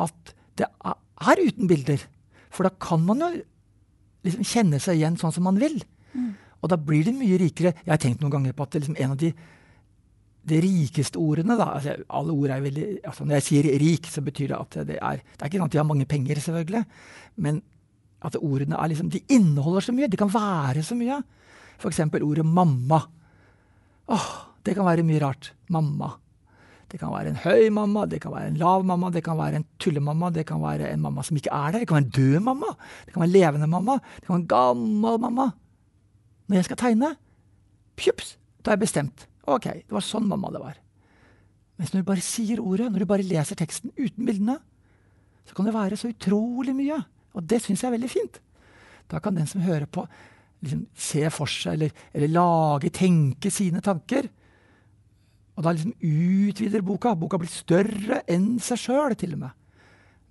At 0.00 0.34
det 0.58 0.66
er 0.66 0.96
er 1.20 1.42
uten 1.44 1.68
bilder. 1.68 2.02
For 2.50 2.66
da 2.66 2.72
kan 2.80 3.02
man 3.06 3.22
jo 3.22 3.30
liksom 4.26 4.46
kjenne 4.46 4.80
seg 4.82 4.98
igjen 4.98 5.18
sånn 5.20 5.34
som 5.34 5.46
man 5.46 5.60
vil. 5.60 5.78
Mm. 6.12 6.32
Og 6.60 6.72
da 6.72 6.78
blir 6.80 7.06
det 7.06 7.16
mye 7.16 7.38
rikere. 7.40 7.74
Jeg 7.84 7.92
har 7.92 8.00
tenkt 8.00 8.24
noen 8.24 8.34
ganger 8.34 8.56
på 8.56 8.66
at 8.66 8.74
det 8.74 8.82
liksom 8.82 8.98
en 8.98 9.14
av 9.14 9.20
de, 9.20 9.32
de 10.48 10.60
rikeste 10.64 11.20
ordene 11.20 11.56
da, 11.58 11.66
altså 11.76 11.96
alle 12.16 12.32
ord 12.32 12.52
er 12.54 12.62
veldig, 12.64 12.86
altså 13.04 13.26
Når 13.26 13.36
jeg 13.36 13.46
sier 13.46 13.66
rik, 13.82 14.06
så 14.08 14.22
betyr 14.24 14.52
det 14.52 14.56
at 14.56 14.78
det 14.88 14.96
er 14.96 15.20
Det 15.20 15.42
er 15.42 15.50
ikke 15.50 15.60
sånn 15.60 15.68
at 15.68 15.74
de 15.74 15.80
har 15.82 15.88
mange 15.88 16.08
penger, 16.08 16.40
selvfølgelig. 16.40 16.84
Men 17.36 17.60
at 18.24 18.36
ordene 18.40 18.76
er 18.76 18.90
liksom, 18.92 19.10
de 19.12 19.20
inneholder 19.32 19.84
så 19.84 19.94
mye. 19.96 20.08
De 20.08 20.20
kan 20.20 20.32
være 20.32 20.84
så 20.84 20.96
mye. 20.96 21.20
F.eks. 21.80 22.00
ordet 22.20 22.44
mamma. 22.44 23.00
Åh, 24.12 24.26
det 24.64 24.74
kan 24.76 24.88
være 24.88 25.06
mye 25.06 25.22
rart. 25.22 25.52
Mamma. 25.72 26.14
Det 26.90 26.98
kan 26.98 27.12
være 27.12 27.30
en 27.30 27.38
høy 27.38 27.68
mamma, 27.70 28.02
det 28.10 28.18
kan 28.20 28.32
være 28.34 28.50
en 28.50 28.58
lav 28.58 28.82
mamma, 28.84 29.12
det 29.14 29.22
kan 29.22 29.38
være 29.38 29.60
en 29.60 29.66
tullemamma, 29.78 30.32
det 30.34 30.42
kan 30.48 30.58
være 30.58 30.88
en 30.90 31.02
mamma 31.04 31.22
som 31.22 31.38
ikke 31.38 31.52
er 31.54 31.70
der, 31.70 31.84
det 31.84 31.88
kan 31.88 32.00
være 32.00 32.06
en 32.08 32.16
død 32.16 32.40
mamma, 32.42 32.72
det 33.06 33.12
kan 33.14 33.22
være 33.22 33.28
en 33.28 33.36
levende 33.36 33.68
mamma, 33.70 33.98
det 34.16 34.26
kan 34.26 34.34
være 34.34 34.40
en 34.40 34.50
gammel 34.50 35.20
mamma. 35.22 35.46
Når 36.50 36.58
jeg 36.58 36.66
skal 36.66 36.80
tegne, 36.82 37.12
pjups, 37.94 38.34
da 38.64 38.72
har 38.72 38.80
jeg 38.80 38.88
bestemt. 38.88 39.29
Ok, 39.50 39.66
det 39.82 39.94
var 39.94 40.04
sånn 40.04 40.28
mamma 40.30 40.52
det 40.54 40.62
var. 40.62 40.78
Mens 41.80 41.94
når 41.94 42.02
du 42.02 42.10
bare 42.10 42.24
sier 42.24 42.60
ordet, 42.60 42.90
når 42.92 43.02
du 43.02 43.08
bare 43.08 43.26
leser 43.26 43.58
teksten 43.58 43.92
uten 43.96 44.26
bildene, 44.28 44.58
så 45.48 45.56
kan 45.56 45.66
det 45.66 45.74
være 45.74 45.98
så 45.98 46.10
utrolig 46.12 46.74
mye. 46.76 46.98
Og 47.34 47.46
det 47.48 47.62
syns 47.64 47.82
jeg 47.82 47.88
er 47.88 47.96
veldig 47.96 48.10
fint. 48.12 48.36
Da 49.10 49.18
kan 49.22 49.34
den 49.34 49.48
som 49.50 49.64
hører 49.64 49.88
på, 49.90 50.04
liksom 50.60 50.84
se 50.94 51.24
for 51.34 51.50
seg, 51.50 51.78
eller, 51.78 52.04
eller 52.14 52.34
lage, 52.34 52.92
tenke 52.94 53.50
sine 53.54 53.82
tanker. 53.82 54.28
Og 55.56 55.64
da 55.64 55.72
liksom 55.74 55.96
utvider 55.96 56.84
boka. 56.86 57.16
Boka 57.18 57.40
blir 57.40 57.50
større 57.50 58.20
enn 58.30 58.52
seg 58.62 58.84
sjøl, 58.84 59.16
til 59.18 59.34
og 59.38 59.46
med. 59.46 59.56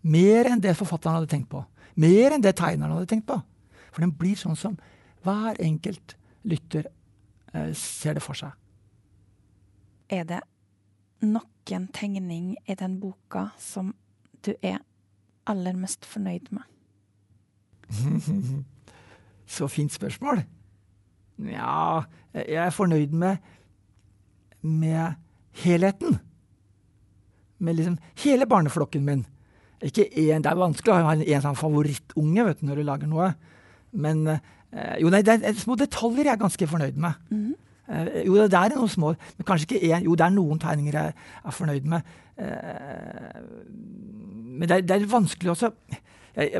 Mer 0.10 0.54
enn 0.54 0.64
det 0.64 0.78
forfatteren 0.80 1.20
hadde 1.20 1.32
tenkt 1.34 1.50
på. 1.52 1.66
Mer 2.00 2.36
enn 2.36 2.46
det 2.46 2.56
tegneren 2.58 2.96
hadde 2.96 3.10
tenkt 3.10 3.28
på. 3.28 3.42
For 3.90 4.06
den 4.06 4.14
blir 4.16 4.38
sånn 4.40 4.58
som 4.60 4.78
hver 5.26 5.58
enkelt 5.60 6.16
lytter 6.48 6.88
eh, 6.88 7.74
ser 7.76 8.16
det 8.16 8.24
for 8.24 8.38
seg. 8.38 8.54
Er 10.10 10.24
det 10.26 10.41
noen 11.22 11.88
tegning 11.93 12.56
i 12.65 12.76
den 12.76 13.00
boka 13.00 13.50
som 13.62 13.93
du 14.45 14.54
er 14.62 14.80
aller 15.50 15.78
mest 15.78 16.06
fornøyd 16.06 16.50
med? 16.56 16.63
Så 19.50 19.67
fint 19.67 19.93
spørsmål. 19.93 20.43
Ja, 21.50 22.04
jeg 22.34 22.65
er 22.65 22.76
fornøyd 22.76 23.13
med 23.15 23.38
med 24.62 25.13
helheten. 25.63 26.19
Med 27.58 27.76
liksom 27.76 27.98
hele 28.24 28.45
barneflokken 28.45 29.06
min. 29.06 29.26
Ikke 29.82 30.04
én, 30.04 30.41
Det 30.41 30.52
er 30.52 30.56
vanskelig 30.56 30.91
å 30.91 31.00
ha 31.04 31.13
en, 31.13 31.24
en 31.24 31.41
sånn 31.41 31.56
favorittunge 31.56 32.45
vet 32.45 32.60
du, 32.60 32.65
når 32.67 32.76
du 32.76 32.84
lager 32.84 33.08
noe. 33.08 33.34
Men 33.91 34.28
eh, 34.28 34.98
jo, 35.00 35.10
nei, 35.10 35.22
det 35.24 35.39
er 35.39 35.56
små 35.56 35.78
detaljer 35.80 36.28
jeg 36.28 36.34
er 36.36 36.41
ganske 36.41 36.67
fornøyd 36.67 37.00
med. 37.00 37.13
Mm. 37.32 37.54
Eh, 37.54 37.69
jo, 38.25 38.36
det 38.45 38.58
er 38.58 38.75
noen 38.75 38.91
små 38.91 39.13
men 39.17 39.47
kanskje 39.47 39.67
ikke 39.67 39.88
én. 39.89 40.06
Jo, 40.06 40.15
det 40.17 40.28
er 40.28 40.36
noen 40.36 40.62
tegninger 40.62 40.97
jeg 40.99 41.15
er 41.15 41.56
fornøyd 41.56 41.88
med. 41.89 42.13
Eh, 42.38 43.39
men 44.60 44.69
det 44.69 44.78
er, 44.78 44.86
det 44.86 44.95
er 44.95 45.10
vanskelig 45.10 45.52
også 45.54 45.71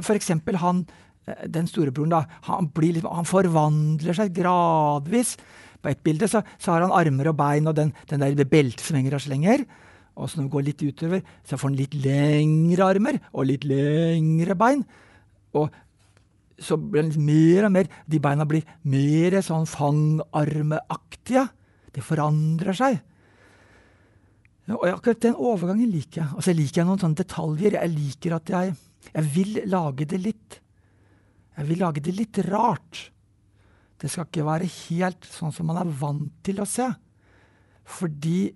For 0.04 0.18
eksempel 0.18 0.58
han 0.60 0.84
eh, 1.28 1.46
den 1.48 1.68
storebroren, 1.70 2.16
da. 2.16 2.24
Han, 2.50 2.72
blir, 2.76 3.02
han 3.06 3.28
forvandler 3.30 4.18
seg 4.18 4.34
gradvis 4.36 5.36
på 5.80 5.92
ett 5.92 6.02
bilde 6.04 6.28
så, 6.28 6.42
så, 6.60 6.74
har 6.74 6.84
han 6.84 6.96
armer 6.96 7.30
og 7.32 7.38
bein 7.40 7.70
og 7.70 7.78
den, 7.78 7.94
den 8.10 8.26
der 8.26 8.50
beltet 8.50 8.84
som 8.84 8.98
henger 9.00 9.16
og 9.16 9.24
slenger. 9.24 9.64
Og 10.20 10.28
så 10.28 10.40
når 10.40 10.50
vi 10.50 10.54
går 10.56 10.66
litt 10.68 10.82
utover, 10.84 11.22
så 11.48 11.56
får 11.56 11.70
han 11.70 11.78
litt 11.80 11.94
lengre 11.96 12.90
armer 12.92 13.22
og 13.32 13.48
litt 13.48 13.64
lengre 13.68 14.58
bein. 14.60 14.84
Og 15.56 15.70
så 16.64 16.78
blir 16.80 17.08
den 17.08 17.26
mer 17.26 17.68
og 17.68 17.74
mer 17.74 17.90
De 18.10 18.20
beina 18.22 18.46
blir 18.48 18.68
mer 18.84 19.40
sånn 19.46 19.68
fangarmeaktige. 19.70 21.48
Det 21.96 22.04
forandrer 22.06 22.78
seg. 22.78 23.00
Og 24.70 24.86
akkurat 24.86 25.22
den 25.24 25.38
overgangen 25.38 25.90
liker 25.90 26.22
jeg. 26.22 26.32
Altså, 26.36 26.52
jeg 26.52 26.60
liker 26.60 26.86
noen 26.86 27.02
sånne 27.02 27.22
detaljer. 27.24 27.80
Jeg 27.80 27.94
liker 27.96 28.36
at 28.38 28.52
jeg, 28.54 28.76
jeg 29.10 29.30
vil 29.36 29.62
lage 29.70 30.06
det 30.10 30.20
litt 30.22 30.60
Jeg 31.60 31.68
vil 31.68 31.82
lage 31.82 32.00
det 32.00 32.14
litt 32.16 32.38
rart. 32.48 33.10
Det 34.00 34.08
skal 34.08 34.30
ikke 34.30 34.46
være 34.48 34.68
helt 34.88 35.26
sånn 35.28 35.52
som 35.52 35.68
man 35.68 35.82
er 35.82 35.90
vant 36.00 36.38
til 36.46 36.62
å 36.64 36.68
se. 36.70 36.86
Fordi 37.84 38.54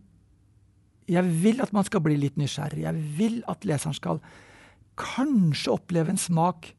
jeg 1.11 1.33
vil 1.43 1.59
at 1.65 1.73
man 1.75 1.83
skal 1.83 2.03
bli 2.05 2.15
litt 2.15 2.37
nysgjerrig. 2.39 2.85
Jeg 2.85 3.01
vil 3.17 3.41
at 3.51 3.65
leseren 3.67 3.97
skal 3.97 4.21
kanskje 4.95 5.73
oppleve 5.73 6.13
en 6.13 6.21
smak 6.21 6.69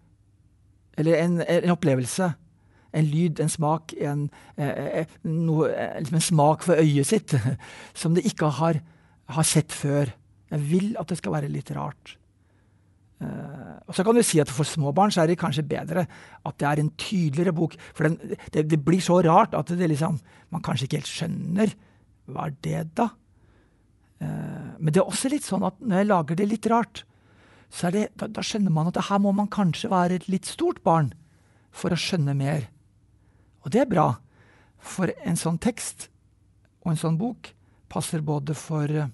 eller 0.99 1.21
en, 1.21 1.39
en 1.43 1.75
opplevelse. 1.75 2.33
En 2.95 3.07
lyd, 3.11 3.41
en 3.43 3.51
smak, 3.51 3.95
en, 3.99 4.27
eh, 4.57 5.01
eh 5.01 5.15
noe, 5.27 5.71
eh, 5.71 5.97
liksom 5.99 6.19
en 6.21 6.29
smak 6.29 6.67
for 6.67 6.79
øyet 6.79 7.09
sitt 7.11 7.35
som 8.01 8.15
det 8.15 8.27
ikke 8.29 8.53
har, 8.61 8.79
har, 9.35 9.49
sett 9.49 9.75
før. 9.75 10.13
Jeg 10.53 10.69
vil 10.71 10.93
at 11.01 11.11
det 11.11 11.19
skal 11.19 11.35
være 11.35 11.51
litt 11.51 11.73
rart. 11.75 12.15
Uh, 13.25 13.79
og 13.89 13.95
så 13.95 14.03
kan 14.05 14.17
du 14.17 14.21
si 14.27 14.41
at 14.43 14.51
For 14.51 14.67
små 14.67 14.91
barn 14.93 15.13
så 15.15 15.23
er 15.23 15.31
det 15.31 15.39
kanskje 15.39 15.63
bedre 15.65 16.03
at 16.45 16.57
det 16.61 16.67
er 16.67 16.81
en 16.83 16.91
tydeligere 16.99 17.55
bok. 17.57 17.77
For 17.95 18.07
den, 18.07 18.37
det, 18.53 18.67
det, 18.69 18.81
blir 18.85 19.01
så 19.01 19.21
rart 19.25 19.55
at 19.55 19.71
det 19.71 19.89
liksom, 19.89 20.19
man 20.51 20.63
kanskje 20.63 20.89
ikke 20.89 21.01
helt 21.01 21.11
skjønner. 21.11 21.75
Hva 22.27 22.49
er 22.51 22.57
det, 22.67 22.83
da? 22.99 23.09
Uh, 24.21 24.75
men 24.79 24.93
det 24.93 25.01
er 25.03 25.09
også 25.09 25.31
litt 25.33 25.47
sånn 25.47 25.65
at 25.67 25.79
når 25.81 26.03
jeg 26.03 26.11
lager 26.11 26.39
det 26.39 26.49
litt 26.51 26.71
rart, 26.71 27.05
det, 27.95 28.09
da, 28.15 28.29
da, 28.31 28.43
skjønner 28.45 28.71
man 28.71 28.91
at 28.91 29.01
her 29.09 29.21
må 29.23 29.33
man 29.35 29.51
kanskje 29.51 29.91
være 29.91 30.21
et 30.21 30.29
litt 30.31 30.47
stort 30.47 30.83
barn 30.87 31.13
for 31.75 31.95
å 31.95 31.99
skjønne 31.99 32.37
mer. 32.39 32.69
Og 33.65 33.73
det 33.75 33.83
er 33.83 33.91
bra, 33.91 34.09
for 34.79 35.11
en 35.25 35.39
sånn 35.41 35.59
tekst 35.59 36.09
og 36.85 36.93
en 36.93 37.01
sånn 37.01 37.19
bok 37.19 37.51
passer 37.91 38.23
både 38.25 38.55
for 38.59 38.91
eh, 38.91 39.11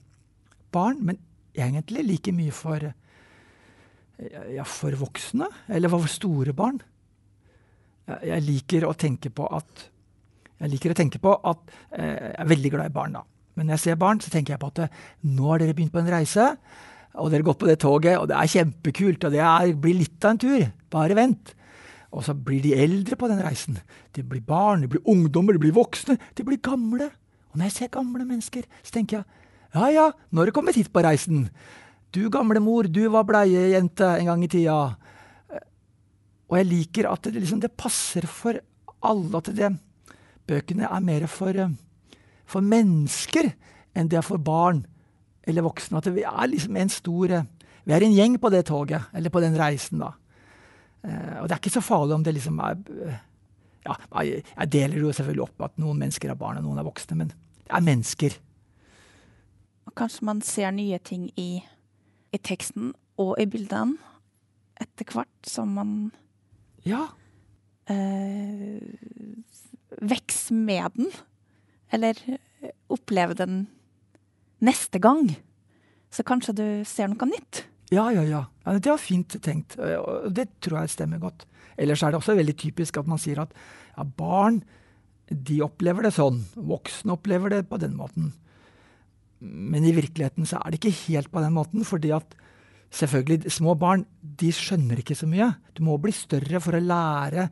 barn, 0.75 1.01
men 1.07 1.21
egentlig 1.55 2.05
like 2.07 2.35
mye 2.35 2.53
for, 2.55 2.85
eh, 2.85 4.39
ja, 4.57 4.67
for 4.67 4.97
voksne, 4.99 5.49
eller 5.71 5.93
for 5.93 6.11
store 6.11 6.55
barn. 6.57 6.81
Jeg 8.27 8.43
liker 8.43 8.89
å 8.89 8.97
tenke 8.99 9.31
på 9.31 9.47
at 9.47 9.89
jeg 10.61 10.73
liker 10.75 10.93
å 10.93 10.97
tenke 10.99 11.21
på 11.23 11.33
at 11.49 11.71
eh, 11.97 12.05
jeg 12.05 12.39
er 12.43 12.49
veldig 12.51 12.71
glad 12.75 12.91
i 12.91 12.93
barn. 12.93 13.15
da. 13.17 13.23
Men 13.57 13.69
når 13.69 13.79
jeg 13.79 13.85
ser 13.87 14.01
barn, 14.01 14.21
så 14.21 14.33
tenker 14.33 14.55
jeg 14.55 14.61
på 14.61 14.69
at 14.75 14.99
nå 15.25 15.47
har 15.49 15.63
dere 15.63 15.77
begynt 15.77 15.95
på 15.95 16.03
en 16.03 16.11
reise 16.13 16.51
og 17.19 17.33
dere 17.33 17.47
går 17.47 17.57
på 17.59 17.67
det 17.67 17.81
toget, 17.83 18.19
og 18.21 18.29
det 18.31 18.37
er 18.39 18.53
kjempekult, 18.53 19.25
og 19.27 19.35
det 19.35 19.41
er, 19.43 19.73
blir 19.75 19.99
litt 19.99 20.23
av 20.25 20.35
en 20.35 20.41
tur. 20.45 20.63
Bare 20.93 21.17
vent. 21.19 21.55
Og 22.15 22.25
så 22.27 22.35
blir 22.35 22.63
de 22.63 22.75
eldre 22.79 23.19
på 23.19 23.29
den 23.31 23.43
reisen. 23.43 23.79
De 24.15 24.23
blir 24.27 24.43
barn, 24.47 24.85
de 24.85 24.91
blir 24.91 25.03
ungdommer, 25.11 25.55
de 25.55 25.63
blir 25.63 25.75
voksne. 25.75 26.17
De 26.39 26.47
blir 26.47 26.61
gamle. 26.63 27.11
Og 27.51 27.59
når 27.59 27.69
jeg 27.69 27.77
ser 27.77 27.93
gamle 27.95 28.27
mennesker, 28.27 28.67
så 28.83 28.95
tenker 28.95 29.21
jeg 29.21 29.39
ja 29.71 29.87
ja, 29.95 30.07
nå 30.35 30.41
har 30.43 30.51
du 30.51 30.55
kommet 30.55 30.75
hit 30.75 30.89
på 30.91 31.03
reisen. 31.07 31.45
Du 32.11 32.25
gamle 32.31 32.59
mor, 32.63 32.89
du 32.91 33.05
var 33.15 33.27
bleiejente 33.27 34.07
en 34.17 34.27
gang 34.27 34.43
i 34.43 34.51
tida. 34.51 34.79
Og 36.51 36.57
jeg 36.59 36.67
liker 36.67 37.07
at 37.07 37.29
det, 37.29 37.37
liksom, 37.39 37.61
det 37.63 37.77
passer 37.79 38.27
for 38.27 38.59
alle. 39.07 39.31
At 39.39 39.53
det, 39.55 39.71
bøkene 40.51 40.91
er 40.91 41.05
mer 41.07 41.29
for, 41.31 41.55
for 42.51 42.67
mennesker 42.67 43.53
enn 43.95 44.11
det 44.11 44.19
er 44.19 44.27
for 44.27 44.43
barn 44.43 44.83
eller 45.49 45.65
voksne. 45.65 46.01
At 46.01 46.09
vi 46.15 46.25
er 46.27 46.47
liksom 46.51 46.77
en 46.77 46.93
stor 46.93 47.33
eh, 47.39 47.49
Vi 47.85 47.95
er 47.97 48.05
en 48.05 48.13
gjeng 48.13 48.37
på 48.39 48.51
det 48.53 48.67
toget, 48.69 49.09
eller 49.17 49.33
på 49.33 49.41
den 49.41 49.57
reisen, 49.57 50.03
da. 50.03 50.13
Uh, 51.01 51.41
og 51.41 51.47
det 51.49 51.55
er 51.55 51.61
ikke 51.63 51.73
så 51.73 51.81
farlig 51.81 52.13
om 52.13 52.25
det 52.25 52.35
liksom 52.37 52.59
er 52.61 52.77
uh, 52.77 53.15
Ja, 53.87 53.95
jeg, 54.21 54.43
deler 54.69 54.99
jo 55.01 55.13
selvfølgelig 55.17 55.47
opp 55.47 55.63
at 55.65 55.79
noen 55.81 55.97
mennesker 55.97 56.29
er 56.29 56.37
barn 56.37 56.59
og 56.61 56.67
noen 56.67 56.83
er 56.83 56.85
voksne, 56.85 57.17
men 57.17 57.31
det 57.33 57.73
er 57.73 57.87
mennesker. 57.87 58.37
Kanskje 59.97 60.27
man 60.29 60.43
ser 60.45 60.71
nye 60.77 60.99
ting 61.03 61.31
i, 61.41 61.63
i 62.33 62.39
teksten 62.39 62.93
og 63.17 63.33
i 63.41 63.49
bildene 63.49 63.97
etter 64.81 65.09
hvert 65.13 65.49
som 65.49 65.73
man 65.77 66.13
Ja. 66.85 67.07
øh, 67.91 68.81
vokser 70.01 70.55
med 70.55 70.91
den. 70.97 71.11
Eller 71.93 72.15
opplever 72.89 73.35
den 73.35 73.69
neste 74.65 75.01
gang. 75.03 75.29
Så 76.11 76.25
kanskje 76.27 76.57
du 76.57 76.67
ser 76.89 77.11
noe 77.11 77.29
nytt? 77.31 77.65
Ja, 77.91 78.09
ja, 78.15 78.23
ja. 78.27 78.45
ja 78.67 78.77
det 78.79 78.91
var 78.93 79.03
fint 79.03 79.37
tenkt. 79.43 79.79
Og 79.79 80.31
det 80.35 80.49
tror 80.63 80.83
jeg 80.83 80.95
stemmer 80.95 81.23
godt. 81.23 81.47
Ellers 81.81 82.03
er 82.03 82.13
det 82.13 82.21
også 82.21 82.37
veldig 82.39 82.57
typisk 82.61 83.01
at 83.01 83.09
man 83.09 83.21
sier 83.21 83.41
at 83.43 83.55
ja, 83.55 84.05
barn 84.05 84.61
de 85.31 85.61
opplever 85.63 86.07
det 86.07 86.15
sånn. 86.17 86.43
Voksne 86.57 87.15
opplever 87.15 87.55
det 87.55 87.65
på 87.71 87.79
den 87.81 87.95
måten. 87.99 88.33
Men 89.41 89.87
i 89.87 89.95
virkeligheten 89.97 90.49
så 90.49 90.61
er 90.61 90.73
det 90.73 90.81
ikke 90.81 90.97
helt 91.07 91.31
på 91.33 91.43
den 91.43 91.55
måten. 91.57 91.87
fordi 91.87 92.13
at 92.15 92.35
selvfølgelig, 92.91 93.51
små 93.51 93.77
barn 93.79 94.05
de 94.21 94.51
skjønner 94.53 95.01
ikke 95.01 95.15
så 95.15 95.29
mye. 95.31 95.53
Du 95.75 95.85
må 95.87 95.97
bli 96.03 96.13
større 96.15 96.61
for 96.63 96.77
å 96.77 96.83
lære 96.83 97.49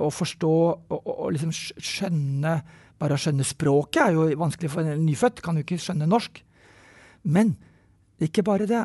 å 0.00 0.08
forstå 0.10 0.52
og, 0.52 0.86
og, 0.88 1.12
og 1.12 1.34
liksom 1.34 1.52
skjønne 1.52 2.54
bare 3.02 3.18
å 3.18 3.20
skjønne 3.20 3.46
språket 3.46 4.04
er 4.04 4.16
jo 4.16 4.28
vanskelig 4.38 4.70
for 4.70 4.86
en 4.86 5.02
nyfødt. 5.06 5.42
Kan 5.42 5.58
jo 5.58 5.66
ikke 5.66 5.80
skjønne 5.82 6.06
norsk. 6.10 6.38
Men 7.26 7.56
ikke 8.22 8.44
bare 8.46 8.68
det. 8.70 8.84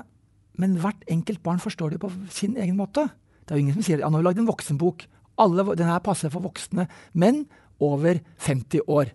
Men 0.57 0.79
hvert 0.81 1.05
enkelt 1.13 1.43
barn 1.45 1.61
forstår 1.61 1.93
det 1.93 2.01
på 2.01 2.09
sin 2.33 2.57
egen 2.57 2.79
måte. 2.79 3.05
Det 3.45 3.53
er 3.53 3.59
jo 3.59 3.67
ingen 3.67 3.77
som 3.77 3.85
sier 3.85 4.01
at 4.01 4.07
ja, 4.07 4.09
nå 4.09 4.17
har 4.17 4.25
vi 4.25 4.29
lagd 4.31 4.41
en 4.41 4.49
voksenbok. 4.49 5.05
Alle, 5.37 5.65
den 5.77 5.89
her 5.91 6.01
passer 6.03 6.33
for 6.33 6.45
voksne 6.47 6.87
menn 7.13 7.45
over 7.83 8.17
50 8.41 8.89
år. 8.89 9.11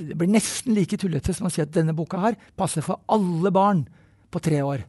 Det 0.00 0.16
blir 0.16 0.32
nesten 0.32 0.72
like 0.74 0.96
tullete 0.98 1.34
som 1.36 1.48
å 1.48 1.52
si 1.52 1.60
at 1.60 1.74
denne 1.74 1.94
boka 1.96 2.22
her 2.22 2.38
passer 2.56 2.84
for 2.84 3.04
alle 3.12 3.52
barn 3.52 3.84
på 4.32 4.40
tre 4.42 4.62
år. 4.64 4.86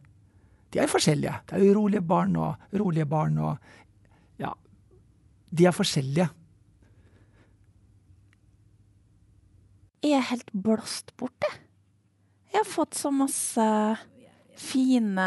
De 0.72 0.80
er 0.80 0.90
forskjellige. 0.90 1.34
Det 1.48 1.58
er 1.58 1.68
urolige 1.68 2.04
barn 2.04 2.34
og 2.40 2.80
rolige 2.80 3.08
barn 3.08 3.36
og 3.40 3.76
Ja, 4.40 4.52
de 5.50 5.66
er 5.66 5.74
forskjellige. 5.74 6.28
Er 10.02 10.28
helt 10.30 10.52
blåst 10.52 11.14
bort, 11.16 11.34
jeg. 11.42 11.64
Jeg 12.52 12.62
har 12.62 12.68
fått 12.68 12.96
så 12.96 13.10
masse 13.12 13.64
fine 14.58 15.26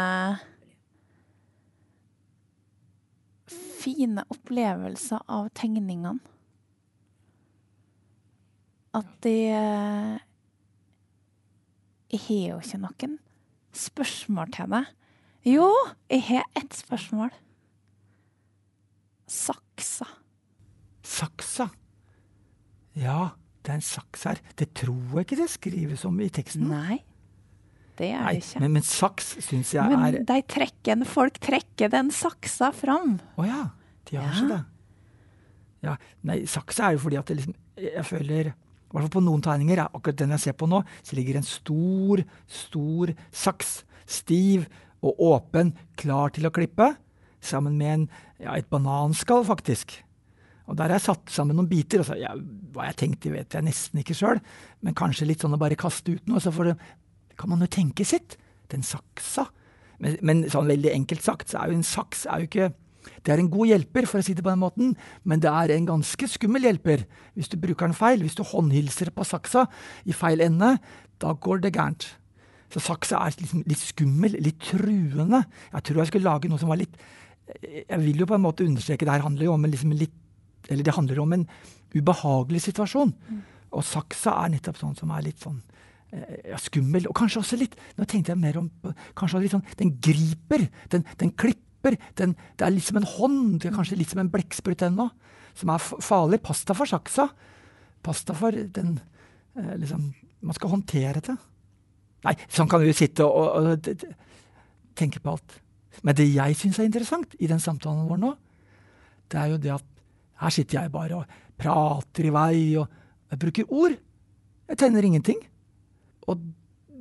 Fine 3.82 4.22
opplevelser 4.30 5.24
av 5.26 5.48
tegningene. 5.58 6.20
At 8.94 9.08
de 9.24 9.36
Jeg 12.12 12.20
har 12.26 12.42
jo 12.52 12.58
ikke 12.60 12.82
noen 12.84 13.18
spørsmål 13.74 14.52
til 14.54 14.70
deg. 14.76 14.90
Jo, 15.48 15.68
jeg 16.12 16.22
har 16.28 16.44
ett 16.60 16.76
spørsmål. 16.76 17.32
Saksa. 19.26 20.06
Saksa? 21.02 21.70
Ja. 22.94 23.32
Det 23.62 23.70
er 23.70 23.78
en 23.78 23.86
saks 23.86 24.26
her. 24.26 24.40
Det 24.58 24.72
tror 24.74 25.20
jeg 25.20 25.26
ikke 25.26 25.38
det 25.38 25.48
skrives 25.52 26.04
om 26.08 26.18
i 26.22 26.28
teksten. 26.34 26.66
Nei, 26.70 26.98
det 28.00 28.10
er 28.10 28.24
Nei, 28.24 28.34
det 28.34 28.42
ikke. 28.42 28.62
Men, 28.64 28.74
men 28.78 28.86
saks 28.86 29.30
syns 29.44 29.74
jeg 29.76 29.92
men 29.92 30.02
er 30.08 30.18
de 30.26 30.40
trekker, 30.50 31.04
folk 31.08 31.38
trekker 31.42 31.92
den 31.92 32.10
saksa 32.14 32.72
fram. 32.74 33.16
Å 33.36 33.42
oh, 33.42 33.46
ja. 33.46 33.62
De 34.10 34.18
har 34.18 34.32
ikke 34.34 34.50
det. 34.50 34.62
Ja, 35.82 35.96
nei, 36.28 36.42
saksa 36.50 36.88
er 36.88 36.96
jo 36.96 37.02
fordi 37.02 37.18
at 37.18 37.30
det 37.30 37.40
liksom 37.40 37.54
Jeg 37.82 38.04
føler 38.06 38.52
i 38.52 38.52
hvert 38.92 39.06
fall 39.06 39.14
på 39.14 39.22
noen 39.24 39.40
tegninger, 39.42 39.80
akkurat 39.86 40.18
den 40.20 40.34
jeg 40.34 40.42
ser 40.42 40.54
på 40.60 40.66
nå, 40.68 40.82
så 41.00 41.16
ligger 41.16 41.38
en 41.38 41.46
stor, 41.48 42.20
stor 42.44 43.14
saks. 43.32 43.70
Stiv 44.04 44.66
og 45.00 45.22
åpen, 45.24 45.72
klar 45.96 46.34
til 46.36 46.44
å 46.44 46.52
klippe. 46.52 46.90
Sammen 47.40 47.78
med 47.80 47.92
en, 47.94 48.04
ja, 48.42 48.58
et 48.58 48.68
bananskall, 48.68 49.46
faktisk. 49.48 49.96
Og 50.72 50.78
Der 50.78 50.88
har 50.88 50.96
jeg 50.96 51.04
satt 51.04 51.28
sammen 51.30 51.58
noen 51.58 51.68
biter. 51.68 52.00
og 52.00 52.08
så, 52.08 52.16
ja, 52.16 52.32
Hva 52.72 52.88
jeg 52.88 52.96
tenkte, 52.96 53.32
vet 53.34 53.52
jeg 53.52 53.66
nesten 53.66 54.00
ikke 54.00 54.16
sjøl. 54.16 54.40
Men 54.80 54.96
kanskje 54.96 55.28
litt 55.28 55.44
sånn 55.44 55.52
å 55.52 55.60
bare 55.60 55.76
kaste 55.76 56.16
ut 56.16 56.30
noe, 56.30 56.40
så 56.40 56.52
det, 56.64 56.78
kan 57.36 57.52
man 57.52 57.60
jo 57.60 57.68
tenke 57.68 58.06
sitt. 58.08 58.38
Den 58.72 58.82
saksa. 58.86 59.50
Men, 60.00 60.16
men, 60.24 60.40
sånn 60.48 60.70
veldig 60.70 60.94
enkelt 60.94 61.22
sagt, 61.22 61.52
så 61.52 61.60
er 61.60 61.70
jo 61.70 61.76
en 61.76 61.86
saks 61.86 62.24
er 62.26 62.42
jo 62.42 62.48
ikke 62.48 62.72
Det 63.22 63.32
er 63.34 63.40
en 63.42 63.50
god 63.50 63.66
hjelper, 63.66 64.06
for 64.06 64.22
å 64.22 64.24
si 64.24 64.32
det 64.32 64.44
på 64.46 64.50
den 64.50 64.62
måten, 64.62 64.92
men 65.26 65.40
det 65.42 65.50
er 65.50 65.72
en 65.74 65.88
ganske 65.88 66.26
skummel 66.30 66.68
hjelper 66.68 67.02
hvis 67.34 67.50
du 67.50 67.56
bruker 67.58 67.90
den 67.90 67.98
feil. 67.98 68.22
Hvis 68.22 68.38
du 68.38 68.44
håndhilser 68.46 69.10
på 69.10 69.26
saksa 69.26 69.66
i 70.06 70.14
feil 70.14 70.40
ende, 70.40 70.76
da 71.18 71.32
går 71.34 71.64
det 71.64 71.74
gærent. 71.74 72.06
Så 72.70 72.80
saksa 72.80 73.18
er 73.26 73.34
liksom 73.40 73.66
litt 73.66 73.82
skummel, 73.82 74.38
litt 74.38 74.62
truende. 74.62 75.42
Jeg 75.74 75.86
tror 75.88 76.00
jeg 76.00 76.12
skulle 76.12 76.30
lage 76.30 76.48
noe 76.48 76.62
som 76.62 76.70
var 76.70 76.78
litt 76.80 76.94
Jeg 77.58 77.98
vil 78.00 78.22
jo 78.22 78.26
på 78.30 78.38
en 78.38 78.46
måte 78.46 78.64
understreke 78.64 79.04
det 79.04 79.16
her 79.16 79.26
handler 79.26 79.50
jo 79.50 79.56
om 79.56 79.66
liksom 79.66 79.92
litt 79.98 80.14
eller 80.68 80.86
det 80.86 80.94
handler 80.96 81.20
om 81.22 81.32
en 81.36 81.46
ubehagelig 81.94 82.64
situasjon. 82.68 83.12
Mm. 83.28 83.42
Og 83.72 83.84
saksa 83.86 84.36
er 84.42 84.52
nettopp 84.54 84.80
sånn 84.80 84.96
som 84.98 85.12
er 85.14 85.24
litt 85.26 85.42
sånn 85.42 85.60
eh, 86.12 86.50
ja, 86.52 86.60
skummel. 86.60 87.08
Og 87.08 87.16
kanskje 87.16 87.42
også 87.42 87.58
litt 87.60 87.76
Nå 87.98 88.06
tenkte 88.08 88.34
jeg 88.34 88.40
mer 88.40 88.58
om 88.60 88.68
Kanskje 89.18 89.42
litt 89.44 89.54
sånn 89.54 89.64
Den 89.80 89.94
griper. 90.04 90.66
Den, 90.92 91.06
den 91.20 91.32
klipper. 91.32 91.96
Den, 92.18 92.36
det 92.56 92.66
er 92.66 92.74
litt 92.74 92.88
som 92.88 93.00
en 93.00 93.08
hånd. 93.08 93.62
Det 93.62 93.70
er 93.70 93.76
kanskje 93.78 93.98
litt 94.00 94.12
som 94.12 94.22
en 94.22 94.32
blekksprut 94.32 94.84
ennå. 94.88 95.08
Som 95.58 95.72
er 95.72 95.80
farlig. 95.82 96.42
Pasta 96.44 96.76
for 96.76 96.90
saksa. 96.90 97.30
Pasta 98.04 98.36
for 98.36 98.52
den 98.52 98.98
eh, 99.56 99.74
liksom 99.80 100.12
Man 100.42 100.58
skal 100.58 100.72
håndtere 100.72 101.22
det. 101.22 101.36
Nei, 102.22 102.32
sånn 102.50 102.68
kan 102.70 102.82
du 102.82 102.88
jo 102.88 102.94
sitte 102.94 103.26
og, 103.26 103.58
og, 103.58 103.86
og 103.86 104.96
tenke 104.98 105.20
på 105.22 105.34
alt. 105.34 105.58
Men 106.02 106.16
det 106.18 106.26
jeg 106.30 106.56
syns 106.58 106.80
er 106.80 106.88
interessant 106.88 107.36
i 107.38 107.48
den 107.50 107.62
samtalen 107.62 108.08
vår 108.08 108.20
nå, 108.22 108.32
det 109.30 109.38
er 109.38 109.52
jo 109.52 109.60
det 109.62 109.72
at 109.74 109.86
her 110.42 110.54
sitter 110.54 110.80
jeg 110.80 110.92
bare 110.92 111.20
og 111.20 111.38
prater 111.60 112.26
i 112.26 112.34
vei, 112.34 112.56
og 112.80 112.88
jeg 113.30 113.40
bruker 113.42 113.72
ord. 113.72 113.96
Jeg 114.68 114.80
tegner 114.80 115.06
ingenting. 115.06 115.40
Og 116.30 116.42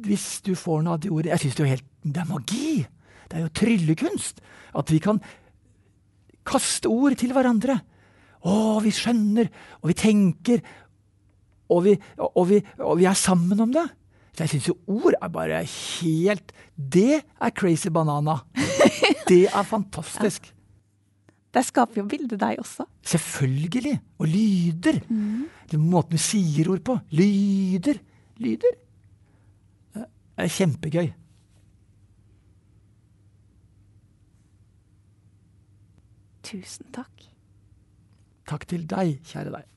hvis 0.06 0.42
du 0.46 0.54
får 0.58 0.82
noe 0.84 0.98
av 0.98 1.02
de 1.04 1.12
ordene 1.14 1.36
Jeg 1.36 1.44
syns 1.44 1.58
det 1.60 1.62
er 1.62 1.74
helt 1.76 1.90
Det 2.02 2.22
er 2.24 2.26
magi! 2.26 2.70
Det 3.30 3.38
er 3.38 3.44
jo 3.46 3.52
tryllekunst! 3.54 4.42
At 4.74 4.90
vi 4.92 4.98
kan 5.04 5.22
kaste 6.48 6.90
ord 6.90 7.14
til 7.22 7.34
hverandre. 7.36 7.78
Å, 8.42 8.54
vi 8.82 8.90
skjønner, 8.96 9.52
og 9.84 9.92
vi 9.92 9.96
tenker, 9.98 10.64
og 11.70 11.84
vi, 11.86 11.94
og 12.18 12.48
vi, 12.50 12.58
og 12.82 12.96
vi 12.98 13.06
er 13.06 13.18
sammen 13.20 13.60
om 13.62 13.74
det. 13.76 13.86
Så 14.32 14.46
jeg 14.46 14.54
syns 14.56 14.70
jo 14.72 14.78
ord 14.90 15.14
er 15.20 15.32
bare 15.32 15.60
helt 15.68 16.54
Det 16.76 17.22
er 17.22 17.54
crazy 17.54 17.92
banana. 17.94 18.40
Det 19.30 19.46
er 19.48 19.68
fantastisk. 19.68 20.50
Ja. 20.50 20.61
Det 21.52 21.64
skaper 21.68 22.00
jo 22.00 22.08
bildet 22.08 22.40
deg 22.40 22.60
også. 22.62 22.86
Selvfølgelig. 23.04 23.98
Og 24.24 24.28
lyder. 24.28 25.02
Mm. 25.10 25.50
Den 25.72 25.90
måten 25.92 26.16
du 26.16 26.22
sier 26.22 26.70
ord 26.72 26.84
på. 26.88 26.96
Lyder. 27.12 28.00
Lyder. 28.40 28.78
Det 29.94 30.48
er 30.48 30.54
kjempegøy. 30.56 31.12
Tusen 36.48 36.88
takk. 36.96 37.28
Takk 38.50 38.66
til 38.68 38.88
deg, 38.90 39.20
kjære 39.28 39.54
deg. 39.54 39.68